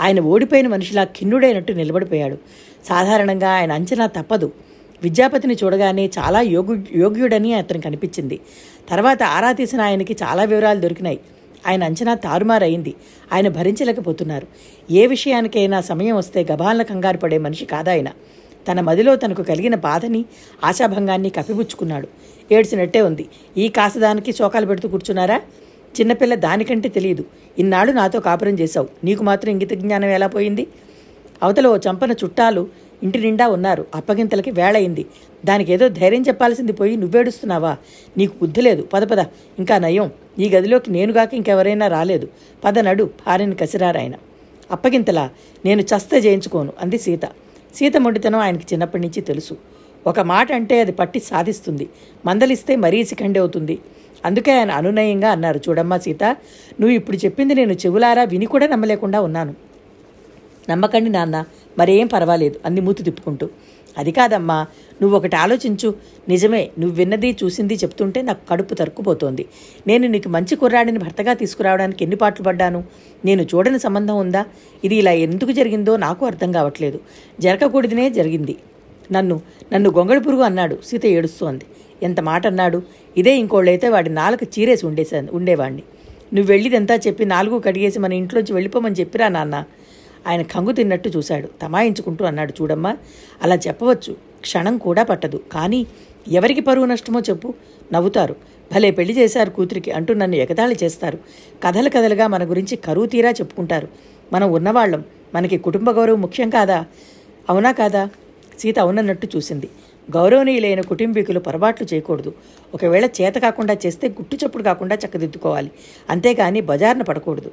ఆయన 0.00 0.20
ఓడిపోయిన 0.20 0.68
మనిషిలా 0.68 1.04
ఖిన్నుడైనట్టు 1.04 1.72
నిలబడిపోయాడు. 1.72 2.38
సాధారణంగా 2.84 3.48
ఆయన 3.48 3.72
అంచనా 3.72 4.06
తప్పదు. 4.06 4.52
విద్యాపతిని 5.02 5.56
చూడగానే 5.64 6.10
చాలా 6.18 6.40
యోగు 6.40 6.82
యోగ్యుడని 6.96 7.54
అతనికి 7.54 7.84
కనిపించింది 7.84 8.40
తర్వాత 8.88 9.22
ఆరా 9.22 9.52
తీసిన 9.52 9.80
ఆయనకి 9.80 10.16
చాలా 10.22 10.44
వివరాలు 10.44 10.80
దొరికినాయి. 10.80 11.20
ఆయన 11.66 11.84
అంచనా 11.84 12.14
తారుమారైంది 12.14 12.94
ఆయన 13.32 13.48
భరించలేకపోతున్నారు. 13.48 14.46
ఏ 14.90 15.06
విషయానికైనా 15.06 15.80
సమయం 15.80 16.16
వస్తే 16.16 16.46
గబాలన 16.52 16.82
కంగారు 16.82 17.16
పడే 17.16 17.38
మనిషి 17.38 17.64
కాదాయన 17.64 18.08
తన 18.68 18.80
మదిలో 18.80 19.16
తనకు 19.16 19.42
కలిగిన 19.42 19.74
బాధని 19.74 20.24
ఆశాభంగాన్ని 20.64 21.30
కప్పిపుచ్చుకున్నాడు. 21.30 22.08
ఏడ్చినట్టే 22.52 23.00
ఉంది. 23.00 23.28
ఈ 23.56 23.68
కాసదానికి 23.68 24.32
శోకాలు 24.32 24.66
పెడుతూ 24.66 24.88
కూర్చున్నారా? 24.88 25.40
చిన్నపిల్ల 26.00 26.34
దానికంటే 26.34 26.88
తెలియదు. 26.88 27.24
ఇన్నాళ్ళు 27.58 27.92
నాతో 27.92 28.20
కాపురం 28.20 28.58
చేశావు. 28.58 28.88
నీకు 29.04 29.22
మాత్రం 29.22 29.50
ఇంగిత 29.52 29.72
జ్ఞానం 29.72 30.08
ఎలా 30.08 30.26
పోయింది? 30.26 30.66
అవతల 31.42 31.66
ఓ 31.66 31.76
చంపన 31.76 32.12
చుట్టాలు 32.12 32.68
ఇంటి 33.02 33.18
నిండా 33.18 33.48
ఉన్నారు. 33.48 33.86
అప్పగింతలకి 33.94 34.50
వేళయింది. 34.50 35.06
దానికి 35.44 35.72
ఏదో 35.72 35.88
ధైర్యం 35.88 36.22
చెప్పాల్సింది 36.22 36.72
పోయి 36.72 36.96
నువ్వేడుస్తున్నావా? 36.96 37.76
నీకు 38.18 38.34
బుద్ధి 38.40 38.60
లేదు. 38.60 38.82
పద 38.82 39.02
పద. 39.02 39.18
ఇంకా 39.58 39.78
నయం. 39.78 40.10
ఈ 40.38 40.48
గదిలోకి 40.48 40.90
నేనుగాక 40.90 41.34
ఇంకెవరైనా 41.34 41.88
రాలేదు. 41.88 42.28
పద 42.64 42.78
నడు. 42.78 43.04
భార్యను 43.04 43.54
కసిరారాయన. 43.54 44.12
అప్పగింతలా 44.70 45.30
నేను 45.64 45.82
చస్తే 45.82 46.18
చేయించుకోను 46.18 46.72
అంది 46.80 46.98
సీత. 46.98 47.20
సీత 47.74 47.96
మొండితనం 47.96 48.38
ఆయనకి 48.38 48.64
చిన్నప్పటి 48.72 49.02
నుంచి 49.02 49.20
తెలుసు. 49.20 49.56
ఒక 50.06 50.20
మాట 50.20 50.52
అంటే 50.52 50.80
అది 50.80 50.92
పట్టి 50.92 51.20
సాధిస్తుంది. 51.20 51.88
మందలిస్తే 52.26 52.76
మరీ 52.76 53.04
శిఖండి 53.04 53.38
అవుతుంది. 53.38 53.78
అందుకే 54.24 54.52
ఆయన 54.52 54.70
అనునయంగా 54.70 55.30
అన్నారు. 55.30 55.60
చూడమ్మా 55.68 55.98
సీత 55.98 56.24
నువ్వు 56.80 56.90
ఇప్పుడు 56.90 57.16
చెప్పింది 57.16 57.54
నేను 57.54 57.72
చెవులారా 57.72 58.24
విని 58.24 58.46
కూడా 58.46 58.66
నమ్మలేకుండా 58.66 59.20
ఉన్నాను. 59.20 59.54
నమ్మకండి 60.70 61.10
నాన్న. 61.10 61.44
మరేం 61.78 62.06
పర్వాలేదు 62.06 62.60
అంది 62.64 62.80
మూతి 62.80 63.02
తిప్పుకుంటూ. 63.02 63.48
అది 63.98 64.12
కాదమ్మా 64.12 64.66
నువ్వు 65.02 65.16
ఒకటి 65.18 65.36
ఆలోచించు. 65.36 65.94
నిజమే 66.28 66.70
నువ్వు 66.78 66.96
విన్నది 66.96 67.36
చూసింది 67.44 67.74
చెప్తుంటే 67.74 68.22
నాకు 68.22 68.48
కడుపు 68.48 68.74
తరుక్కుపోతోంది. 68.74 69.46
నేను 69.86 70.08
నీకు 70.08 70.28
మంచి 70.28 70.56
కుర్రాడిని 70.56 70.98
భర్తగా 70.98 71.32
తీసుకురావడానికి 71.32 72.04
ఎన్ని 72.04 72.16
పాటలు 72.16 72.44
పడ్డాను? 72.44 72.84
నేను 73.24 73.42
చూడని 73.42 73.78
సంబంధం 73.78 74.16
ఉందా? 74.16 74.46
ఇది 74.84 74.96
ఇలా 74.96 75.12
ఎందుకు 75.12 75.52
జరిగిందో 75.52 75.96
నాకు 75.96 76.26
అర్థం 76.26 76.52
కావట్లేదు. 76.52 77.00
జరగకూడదనే 77.40 78.10
జరిగింది. 78.10 78.56
నన్ను 79.12 79.40
నన్ను 79.72 79.90
గొంగళి 79.90 80.20
పురుగు 80.20 80.40
అన్నాడు. 80.40 80.78
సీత 80.86 81.06
ఏడుస్తోంది. 81.06 81.64
ఎంత 82.02 82.20
మాట 82.20 82.46
అన్నాడు? 82.46 82.82
ఇదే 83.16 83.38
ఇంకోళ్ళైతే 83.38 83.88
వాడి 83.88 84.10
నాలుక 84.10 84.40
చీరేసి 84.44 84.86
ఉండేసా 84.86 85.26
ఉండేవాడిని 85.32 85.82
నువ్వు 86.34 86.52
వెళ్ళిదంతా 86.52 86.94
చెప్పి 86.96 87.24
నాలుగు 87.24 87.58
కడిగేసి 87.58 87.98
మన 87.98 88.12
ఇంట్లోంచి 88.12 88.52
వెళ్ళిపోమని 88.52 88.94
చెప్పిరా 88.94 89.28
నాన్న. 89.28 89.64
ఆయన 90.26 90.42
కంగు 90.42 90.72
తిన్నట్టు 90.72 91.08
చూశాడు. 91.08 91.48
తమాయించుకుంటూ 91.62 92.24
అన్నాడు 92.24 92.54
చూడమ్మా 92.62 92.96
అలా 93.42 93.54
చెప్పవచ్చు. 93.54 94.16
క్షణం 94.40 94.78
కూడా 94.78 95.02
పట్టదు. 95.02 95.40
కానీ 95.52 95.86
ఎవరికి 96.28 96.60
పరువు 96.60 96.86
నష్టమో 96.86 97.20
చెప్పు. 97.20 97.54
నవ్వుతారు. 97.92 98.36
భలే 98.72 98.90
పెళ్ళి 98.90 99.18
చేశారు 99.18 99.50
కూతురికి 99.50 99.90
అంటూ 99.90 100.14
నన్ను 100.14 100.36
ఎగతాళి 100.36 100.76
చేస్తారు. 100.82 101.18
కథలు 101.64 101.88
కథలుగా 101.88 102.26
మన 102.26 102.50
గురించి 102.50 102.76
కరువు 102.76 103.06
తీరా 103.06 103.30
చెప్పుకుంటారు. 103.30 103.88
మనం 104.32 104.52
ఉన్నవాళ్ళం. 104.52 105.04
మనకి 105.34 105.58
కుటుంబ 105.58 105.90
గౌరవం 105.90 106.20
ముఖ్యం 106.20 106.50
కాదా? 106.50 106.84
అవునా 107.50 107.72
కాదా? 107.72 108.08
సీత 108.58 108.78
అవునన్నట్టు 108.78 109.28
చూసింది. 109.36 109.68
గౌరవనీయులైన 110.16 110.80
కుటుంబీకులు 110.80 111.40
పొరపాట్లు 111.40 111.86
చేయకూడదు. 111.94 112.34
ఒకవేళ 112.74 113.06
చేత 113.06 113.34
కాకుండా 113.34 113.76
చేస్తే 113.86 114.08
గుట్టు 114.08 114.36
చప్పుడు 114.36 114.62
కాకుండా 114.62 114.96
చక్కదిద్దుకోవాలి. 114.96 115.70
అంతేగాని 116.10 116.60
బజార్న 116.60 117.02
పడకూడదు. 117.02 117.50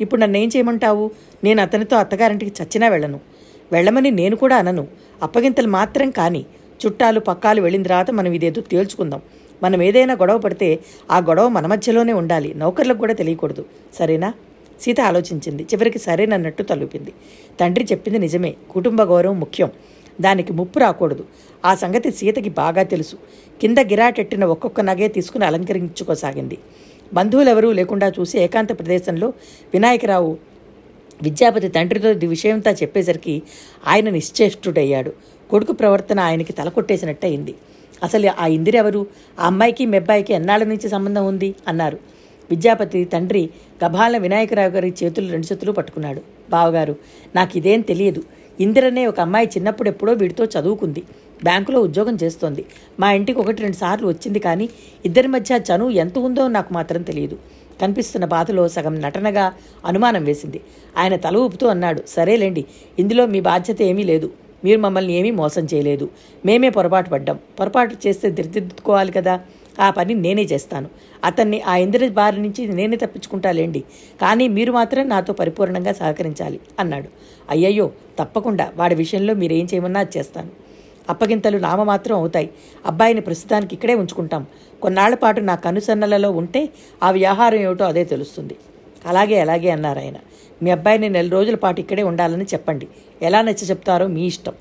ఇప్పుడు 0.00 0.20
నన్ను 0.20 0.36
ఏం 0.36 0.48
చేయమంటావు? 0.48 1.10
నేను 1.44 1.62
అతనితో 1.62 1.96
అత్తగారింటికి 1.96 2.62
చచ్చినా 2.62 2.88
వెళ్ళను. 2.88 3.20
వెళ్ళమని 3.72 4.10
నేను 4.10 4.36
కూడా 4.36 4.56
అనను. 4.56 4.86
అప్పగింతలు 5.22 5.68
మాత్రం 5.68 6.10
కాని. 6.10 6.44
చుట్టాలు 6.86 7.20
పక్కాలు 7.20 7.62
వెళ్ళిన 7.62 7.82
తర్వాత 7.82 8.10
మనం 8.10 8.32
ఇదేదో 8.32 8.60
తేల్చుకుందాం. 8.60 9.20
మనం 9.62 9.82
ఏదైనా 9.82 10.14
గొడవ 10.14 10.38
పడితే 10.38 10.78
ఆ 11.10 11.18
గొడవ 11.18 11.48
మన 11.48 11.66
మధ్యలోనే 11.66 12.12
ఉండాలి. 12.12 12.54
నౌకర్లకు 12.54 12.98
కూడా 12.98 13.12
తెలియకూడదు. 13.12 13.64
సరేనా? 13.94 14.34
సీత 14.80 15.00
ఆలోచించింది. 15.00 15.62
చివరికి 15.62 15.98
సరేనన్నట్టు 15.98 16.62
తలుపింది. 16.62 17.12
తండ్రి 17.60 17.84
చెప్పింది 17.84 18.18
నిజమే. 18.18 18.54
కుటుంబ 18.70 19.02
గౌరవం 19.02 19.40
ముఖ్యం. 19.40 19.70
దానికి 20.20 20.52
ముప్పు 20.52 20.78
రాకూడదు. 20.78 21.24
ఆ 21.64 21.74
సంగతి 21.74 22.10
సీతకి 22.10 22.50
బాగా 22.50 22.82
తెలుసు. 22.82 23.16
కింద 23.60 23.78
గిరాటెట్టిన 23.78 24.44
ఒక్కొక్క 24.44 24.80
నగే 24.80 25.08
తీసుకుని 25.08 25.44
అలంకరించుకోసాగింది. 25.44 26.58
బంధువులెవరూ 27.12 27.72
లేకుండా 27.72 28.12
చూసి 28.20 28.38
ఏకాంత 28.38 28.78
ప్రదేశంలో 28.78 29.28
వినాయకరావు 29.74 30.32
విద్యాపతి 31.22 31.68
తండ్రితో 31.68 32.10
విషయంతా 32.28 32.70
చెప్పేసరికి 32.70 33.42
ఆయన 33.86 34.10
నిశ్చేష్టుడయ్యాడు. 34.10 35.12
కొడుకు 35.50 35.72
ప్రవర్తన 35.72 36.20
ఆయనకి 36.20 36.52
తలకొట్టేసినట్టు 36.52 37.26
అయింది 37.26 37.54
అసలు 38.02 38.30
ఆ 38.38 38.46
ఇందిరెవరు? 38.46 39.06
ఆ 39.40 39.46
అమ్మాయికి 39.46 39.86
మెబ్బాయికి 39.86 40.32
ఎన్నాళ్ళ 40.34 40.64
నుంచి 40.64 40.88
సంబంధం 40.88 41.26
ఉంది? 41.26 41.54
అన్నారు. 41.68 41.98
విద్యాపతి 42.50 43.04
తండ్రి 43.04 43.50
గభాల 43.84 44.18
వినాయకరావు 44.18 44.70
గారి 44.70 44.94
చేతులు 45.02 45.32
రెండు 45.32 45.46
చేతులు 45.52 45.72
పట్టుకున్నాడు. 45.72 46.22
బావగారు 46.50 46.94
నాకు 47.36 47.58
ఇదేం 47.58 47.80
తెలియదు. 47.80 48.22
ఇందిరనే 48.64 49.02
ఒక 49.10 49.18
అమ్మాయి 49.20 49.46
చిన్నప్పుడు 49.54 49.88
ఎప్పుడో 49.92 50.12
వీడితో 50.12 50.44
చదువుకుంది. 50.54 51.02
బ్యాంకులో 51.44 51.78
ఉద్యోగం 51.86 52.16
చేస్తోంది. 52.22 52.62
మా 53.00 53.08
ఇంటికి 53.18 53.38
ఒకటి 53.42 53.60
రెండు 53.62 53.76
సార్లు 53.76 54.06
వచ్చింది 54.12 54.40
కానీ 54.46 54.66
ఇద్దరి 55.04 55.28
మధ్య 55.28 55.60
చను 55.68 55.86
ఎంత 56.02 56.16
ఉందో 56.18 56.44
నాకు 56.56 56.70
మాత్రం 56.78 57.02
తెలియదు. 57.02 57.36
కనిపిస్తున్న 57.80 58.24
బాధలో 58.34 58.64
సగం 58.74 58.94
నటనగా 59.04 59.46
అనుమానం 59.86 60.24
వేసింది. 60.24 60.60
ఆయన 60.98 61.14
తల 61.24 61.36
ఊపుతూ 61.44 61.66
అన్నాడు 61.74 62.02
సరేలేండి 62.08 62.62
ఇందులో 62.98 63.24
మీ 63.34 63.40
బాధ్యత 63.50 63.80
ఏమీ 63.90 64.04
లేదు. 64.12 64.28
మీరు 64.64 64.80
మమ్మల్ని 64.80 65.14
ఏమీ 65.20 65.30
మోసం 65.40 65.64
చేయలేదు. 65.74 66.06
మేమే 66.46 66.68
పొరపాటు 66.76 67.08
పడ్డాం. 67.10 67.38
పొరపాటు 67.60 67.96
చేస్తే 68.06 68.30
దిద్దుకోవాలి 68.30 69.12
కదా. 69.18 69.34
ఆ 69.80 69.90
పని 69.90 70.14
నేనే 70.14 70.42
చేస్తాను. 70.42 70.88
అతన్ని 71.24 71.60
ఆ 71.60 71.76
ఇంద్ర 71.76 72.08
బారి 72.08 72.42
నుంచి 72.42 72.66
నేనే 72.66 72.96
తప్పించుకుంటాలేండి. 72.96 73.84
కానీ 74.22 74.48
మీరు 74.48 74.72
మాత్రం 74.72 75.08
నాతో 75.08 75.32
పరిపూర్ణంగా 75.32 75.92
సహకరించాలి 75.92 76.60
అన్నాడు. 76.78 77.08
అయ్యయ్యో 77.50 77.90
తప్పకుండా. 78.18 78.72
వాడి 78.76 78.94
విషయంలో 78.94 79.34
మీరేం 79.34 79.68
చేయమన్నా 79.74 80.06
చేస్తాను. 80.16 80.50
అప్పగింతలు 81.10 81.58
నామమాత్రం 81.58 82.16
అవుతాయి. 82.16 82.50
అబ్బాయిని 82.86 83.20
ప్రస్తుతానికి 83.20 83.74
ఇక్కడే 83.74 83.94
ఉంచుకుంటాం. 83.94 84.46
కొన్నాళ్ళ 84.82 85.14
పాటు 85.14 85.40
నా 85.40 85.54
కనుసన్నలలో 85.54 86.30
ఉంటే 86.30 86.68
ఆ 87.02 87.10
వ్యవహారం 87.10 87.58
ఏమిటో 87.58 87.84
అదే 87.84 88.04
తెలుస్తుంది. 88.04 88.56
అలాగే 89.06 89.40
అలాగే 89.40 89.70
అన్నారు 89.70 89.98
ఆయన. 89.98 90.14
మీ 90.62 90.70
అబ్బాయిని 90.70 91.08
నెల 91.08 91.28
రోజుల 91.28 91.54
పాటు 91.54 91.80
ఇక్కడే 91.80 92.02
ఉండాలని 92.02 92.44
చెప్పండి. 92.44 92.88
ఎలా 93.22 93.42
నచ్చ 93.42 93.64
చెప్తారో 93.70 94.06
మీ 94.06 94.26
ఇష్టం. 94.26 94.52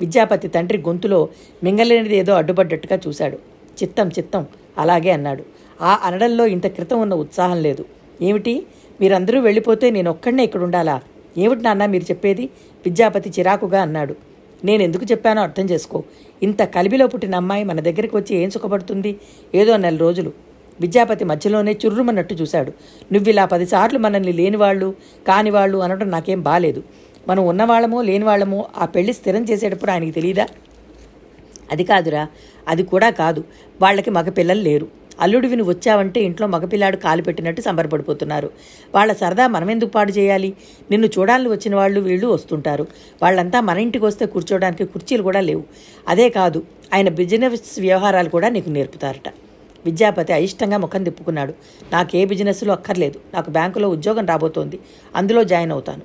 విద్యాపతి 0.00 0.48
తండ్రి 0.48 0.78
గొంతులో 0.78 1.28
మింగలేనిది 1.64 2.16
ఏదో 2.16 2.32
అడ్డుపడ్డట్టుగా 2.32 3.00
చూశాడు. 3.08 3.51
చిత్తం 3.82 4.08
చిత్తం. 4.08 4.46
అలాగే 4.78 5.10
అన్నాడు. 5.10 5.44
ఆ 5.80 6.00
అనడంలో 6.04 6.46
ఇంత 6.46 6.66
క్రితం 6.66 7.00
ఉన్న 7.00 7.14
ఉత్సాహం 7.14 7.62
లేదు. 7.62 7.84
ఏమిటి? 8.22 8.66
మీరందరూ 9.00 9.40
వెళ్ళిపోతే 9.40 9.90
నేను 9.90 10.10
ఒక్కడనే 10.10 10.44
ఇక్కడ 10.44 10.62
ఉండాలా 10.62 11.00
ఏమిటి 11.38 11.62
నాన్న 11.62 11.86
మీరు 11.86 12.02
చెప్పేది? 12.02 12.44
విద్యాపతి 12.84 13.30
చిరాకుగా 13.30 13.82
అన్నాడు. 13.82 14.16
నేను 14.64 14.82
ఎందుకు 14.82 15.04
చెప్పానో 15.04 15.42
అర్థం 15.42 15.64
చేసుకో. 15.64 16.02
ఇంత 16.42 16.62
కలిబిలో 16.62 17.06
పుట్టిన 17.06 17.34
అమ్మాయి 17.34 17.64
మన 17.64 17.80
దగ్గరికి 17.80 18.16
వచ్చి 18.16 18.36
ఏం 18.36 18.50
సుఖపడుతుంది? 18.50 19.16
ఏదో 19.54 19.76
నెల 19.76 19.96
రోజులు. 19.96 20.32
విద్యాపతి 20.80 21.24
మధ్యలోనే 21.24 21.78
చుర్రుమన్నట్టు 21.86 22.34
చూశాడు. 22.34 22.72
నువ్విలా 23.12 23.44
పదిసార్లు 23.44 23.98
మనల్ని 23.98 24.32
లేనివాళ్ళు 24.32 24.94
కానివాళ్ళు 25.28 25.78
అనడం 25.78 26.10
నాకేం 26.10 26.40
బాలేదు. 26.40 26.82
మనం 27.28 27.46
ఉన్నవాళ్ళమో 27.46 28.02
లేనివాళ్ళమో 28.02 28.66
ఆ 28.76 28.84
పెళ్ళి 28.84 29.12
స్థిరం 29.12 29.44
చేసేటప్పుడు 29.44 29.90
ఆయనకి 29.90 30.10
తెలియదా 30.10 30.46
అది 31.72 31.84
కాదురా. 31.84 32.26
అది 32.68 32.82
కూడా 32.82 33.10
కాదు. 33.10 33.44
వాళ్ళకి 33.82 34.10
మగ 34.10 34.30
పిల్లలు 34.30 34.60
లేరు. 34.60 35.02
అల్లుడివి 35.20 35.56
నువ్వు 35.56 35.74
వచ్చావంటే 35.74 36.20
ఇంట్లో 36.20 36.46
మగపిల్లాడు 36.46 36.96
కాలు 36.96 37.22
పెట్టినట్టు 37.22 37.60
సంబరపడిపోతున్నారు. 37.60 38.50
వాళ్ళ 38.94 39.12
సరదా 39.12 39.46
మనమెందుకు 39.46 39.90
పాడు 39.90 40.12
చేయాలి? 40.12 40.54
నిన్ను 40.90 41.06
చూడాలని 41.06 41.48
వచ్చిన 41.48 41.74
వాళ్ళు 41.74 42.00
వీళ్ళు 42.00 42.26
వస్తుంటారు. 42.26 42.86
వాళ్ళంతా 43.22 43.60
మన 43.60 43.78
ఇంటికి 43.78 44.04
వస్తే 44.04 44.26
కూర్చోవడానికి 44.26 44.84
కుర్చీలు 44.84 45.22
కూడా 45.22 45.40
లేవు. 45.40 45.62
అదే 46.08 46.28
కాదు 46.28 46.62
ఆయన 46.94 47.08
బిజినెస్ 47.08 47.80
వ్యవహారాలు 47.80 48.28
కూడా 48.28 48.48
నీకు 48.48 48.70
నేర్పుతారట. 48.70 49.32
విద్యాపతి 49.84 50.32
అయిష్టంగా 50.32 50.76
ముఖం 50.76 51.04
తిప్పుకున్నాడు. 51.04 51.54
నాకు 51.92 52.16
ఏ 52.16 52.24
బిజినెస్లో 52.24 52.72
అక్కర్లేదు. 52.72 53.20
నాకు 53.34 53.50
బ్యాంకులో 53.50 53.88
ఉద్యోగం 53.88 54.26
రాబోతోంది. 54.26 54.78
అందులో 55.16 55.44
జాయిన్ 55.44 55.72
అవుతాను. 55.72 56.02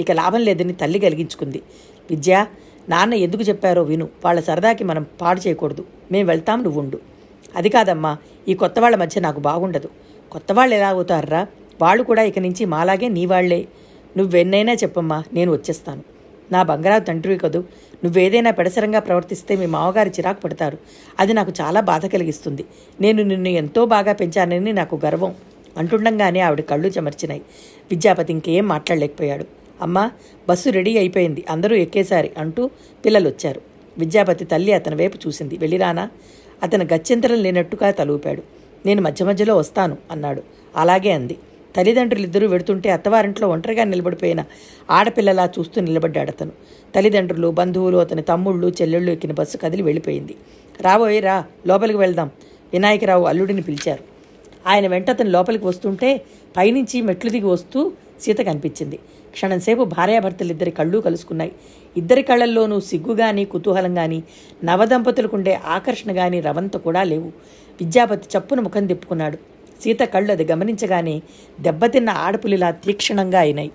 ఇక 0.00 0.12
లాభం 0.12 0.40
లేదని 0.40 0.72
తల్లి 0.72 0.98
కలిగించుకుంది. 0.98 1.62
విద్య 2.10 2.46
నాన్న 2.88 3.14
ఎందుకు 3.14 3.42
చెప్పారో 3.42 3.82
విను. 3.82 4.08
వాళ్ళ 4.24 4.40
సరదాకి 4.40 4.84
మనం 4.84 5.06
పాడు 5.20 5.40
చేయకూడదు. 5.40 5.84
మేము 6.12 6.28
వెళ్తాం 6.28 6.62
నువ్వు 6.62 6.80
ఉండు. 6.80 7.00
అది 7.56 7.68
కాదమ్మా 7.68 8.16
ఈ 8.48 8.54
కొత్త 8.54 8.78
వాళ్ళ 8.78 8.96
మధ్య 8.96 9.20
నాకు 9.20 9.40
బాగుండదు. 9.40 9.88
కొత్త 10.32 10.52
వాళ్ళు 10.52 10.74
ఎలా 10.74 10.88
అవుతారా 10.88 11.46
వాళ్ళు 11.82 12.04
కూడా 12.04 12.22
ఇక 12.22 12.38
నుంచి 12.38 12.64
మాలాగే 12.64 13.08
నీ 13.08 13.26
వాళ్ళే 13.26 13.68
నువ్వెన్నైనా 14.16 14.72
చెప్పమ్మా 14.72 15.24
నేను 15.32 15.52
వచ్చేస్తాను. 15.52 16.02
నా 16.52 16.62
బంగారావు 16.62 17.00
తండ్రివి 17.00 17.38
కదూ 17.38 17.64
నువ్వేదైనా 18.04 18.50
పెడసరంగా 18.50 18.98
ప్రవర్తిస్తే 18.98 19.56
మీ 19.56 19.66
మామగారు 19.66 20.08
చిరాకు 20.08 20.40
పడతారు. 20.40 20.78
అది 21.20 21.32
నాకు 21.32 21.52
చాలా 21.60 21.80
బాధ 21.80 22.06
కలిగిస్తుంది. 22.06 22.64
నేను 23.00 23.22
నిన్ను 23.22 23.48
ఎంతో 23.48 23.84
బాగా 23.84 24.12
పెంచానని 24.12 24.72
నాకు 24.72 25.00
గర్వం. 25.04 25.34
అంటుండగానే 25.76 26.40
ఆవిడ 26.40 26.60
కళ్ళు 26.60 26.88
చెమర్చినాయి. 26.88 27.42
విద్యాపతి 27.90 28.32
ఇంకేం 28.32 28.68
మాట్లాడలేకపోయాడు. 28.68 29.65
అమ్మా 29.82 30.10
బస్సు 30.48 30.70
రెడీ 30.70 30.98
అయిపోయింది 30.98 31.44
అందరూ 31.50 31.76
ఎక్కేశారు 31.76 32.28
అంటూ 32.38 32.70
పిల్లలు 33.04 33.28
వచ్చారు 33.28 33.60
విద్యాపతి 33.98 34.44
తల్లి 34.44 34.72
అతని 34.72 34.96
వైపు 34.96 35.18
చూసింది. 35.26 35.56
వెళ్ళిరానా 35.56 36.10
అతను 36.62 36.84
గత్యంతరం 36.94 37.42
లేనట్టుగా 37.42 37.90
తలూపాడు. 37.90 38.42
నేను 38.86 39.02
మధ్య 39.02 39.24
మధ్యలో 39.24 39.56
వస్తాను 39.56 39.96
అన్నాడు. 40.10 40.42
అలాగే 40.76 41.10
అంది. 41.12 41.36
తల్లిదండ్రులిద్దరూ 41.76 42.48
వెడుతుంటే 42.48 42.90
అత్తవారింట్లో 42.90 43.48
ఒంటరిగా 43.48 43.84
నిలబడిపోయిన 43.84 44.44
ఆడపిల్లలా 44.90 45.50
చూస్తూ 45.58 45.80
నిలబడ్డాడు 45.80 46.30
అతను. 46.30 46.52
తల్లిదండ్రులు 46.94 47.48
బంధువులు 47.48 47.96
అతని 47.96 48.22
తమ్ముళ్ళు 48.22 48.72
చెల్లెళ్ళు 48.82 49.10
ఎక్కిన 49.12 49.32
బస్సు 49.32 49.56
కదిలి 49.56 49.82
వెళ్ళిపోయింది. 49.82 50.34
రాబోయే 50.80 51.20
రా 51.20 51.44
లోపలికి 51.66 51.98
వెళ్దాం 51.98 52.30
వినాయకరావు 52.72 53.24
అల్లుడిని 53.24 53.62
పిలిచారు. 53.62 54.04
ఆయన 54.66 54.86
వెంట 54.86 55.10
అతను 55.10 55.30
లోపలికి 55.30 55.66
వస్తుంటే 55.66 56.22
పైనుంచి 56.56 57.00
మెట్లు 57.00 57.30
దిగి 57.30 57.46
వస్తూ 57.46 57.92
సీత 58.20 58.38
కనిపించింది. 58.38 58.98
క్షణంసేపు 59.32 59.84
భార్యాభర్తలిద్దరి 59.84 60.70
కళ్ళు 60.70 60.98
కలుసుకున్నాయి. 60.98 61.52
ఇద్దరి 61.96 62.22
కళ్ళల్లోనూ 62.22 62.80
సిగ్గు 62.80 63.14
గాని 63.14 63.44
కుతూహలం 63.44 63.98
గాని 63.98 64.22
నవదంపతులకుండే 64.64 65.54
ఆకర్షణ 65.54 66.18
గాని 66.18 66.40
రవంత 66.40 66.76
కూడా 66.76 67.02
లేవు. 67.02 67.32
విద్యాపతి 67.80 68.38
చప్పున 68.38 68.60
ముఖం 68.60 68.86
తిప్పుకున్నాడు. 68.86 69.38
సీత 69.82 70.00
కళ్ళు 70.00 70.32
అది 70.32 70.44
గమనించగానే 70.44 71.22
దెబ్బతిన్న 71.60 72.10
ఆడపులిలా 72.10 72.70
తీక్షణంగా 72.70 73.38
అయినాయి. 73.38 73.70